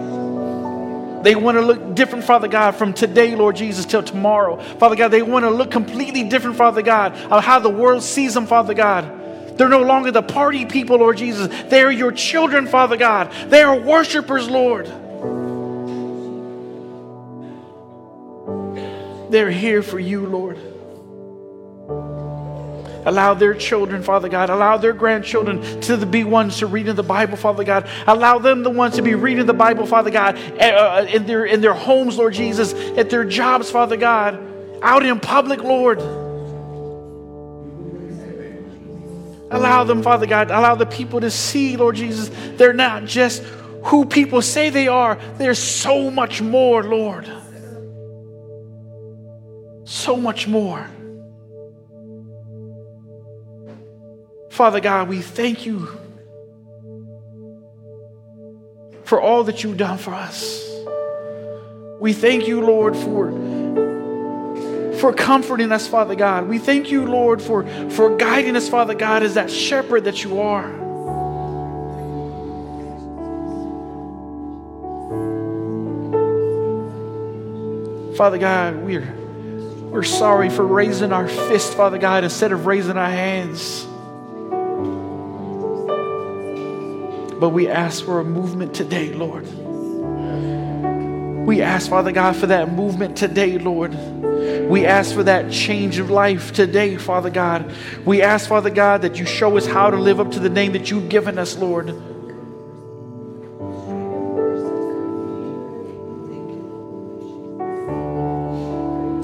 [1.22, 4.60] They want to look different, Father God, from today, Lord Jesus, till tomorrow.
[4.78, 8.34] Father God, they want to look completely different, Father God, of how the world sees
[8.34, 9.21] them, Father God.
[9.62, 11.46] They're no longer the party people, Lord Jesus.
[11.70, 13.30] They are your children, Father God.
[13.48, 14.86] They are worshipers, Lord.
[19.30, 20.58] They're here for you, Lord.
[23.06, 27.04] Allow their children, Father God, allow their grandchildren to be ones to read in the
[27.04, 27.88] Bible, Father God.
[28.08, 31.44] Allow them the ones to be reading the Bible, Father God, eh, uh, in their,
[31.44, 34.40] in their homes, Lord Jesus, at their jobs, Father God,
[34.82, 36.00] out in public, Lord.
[39.62, 43.44] Allow them, Father God, allow the people to see, Lord Jesus, they're not just
[43.84, 47.30] who people say they are, there's so much more, Lord.
[49.84, 50.90] So much more.
[54.50, 55.86] Father God, we thank you
[59.04, 60.60] for all that you've done for us.
[62.00, 63.30] We thank you, Lord, for,
[65.02, 66.48] for comforting us, Father God.
[66.48, 70.40] We thank you, Lord, for, for guiding us, Father God, as that shepherd that you
[70.40, 70.70] are.
[78.16, 79.12] Father God, we're,
[79.90, 83.82] we're sorry for raising our fist, Father God, instead of raising our hands.
[87.40, 89.48] But we ask for a movement today, Lord.
[91.44, 93.92] We ask, Father God, for that movement today, Lord.
[94.68, 97.72] We ask for that change of life today, Father God.
[98.04, 100.72] We ask, Father God, that you show us how to live up to the name
[100.72, 101.88] that you've given us, Lord.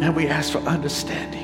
[0.03, 1.38] And we ask for understanding.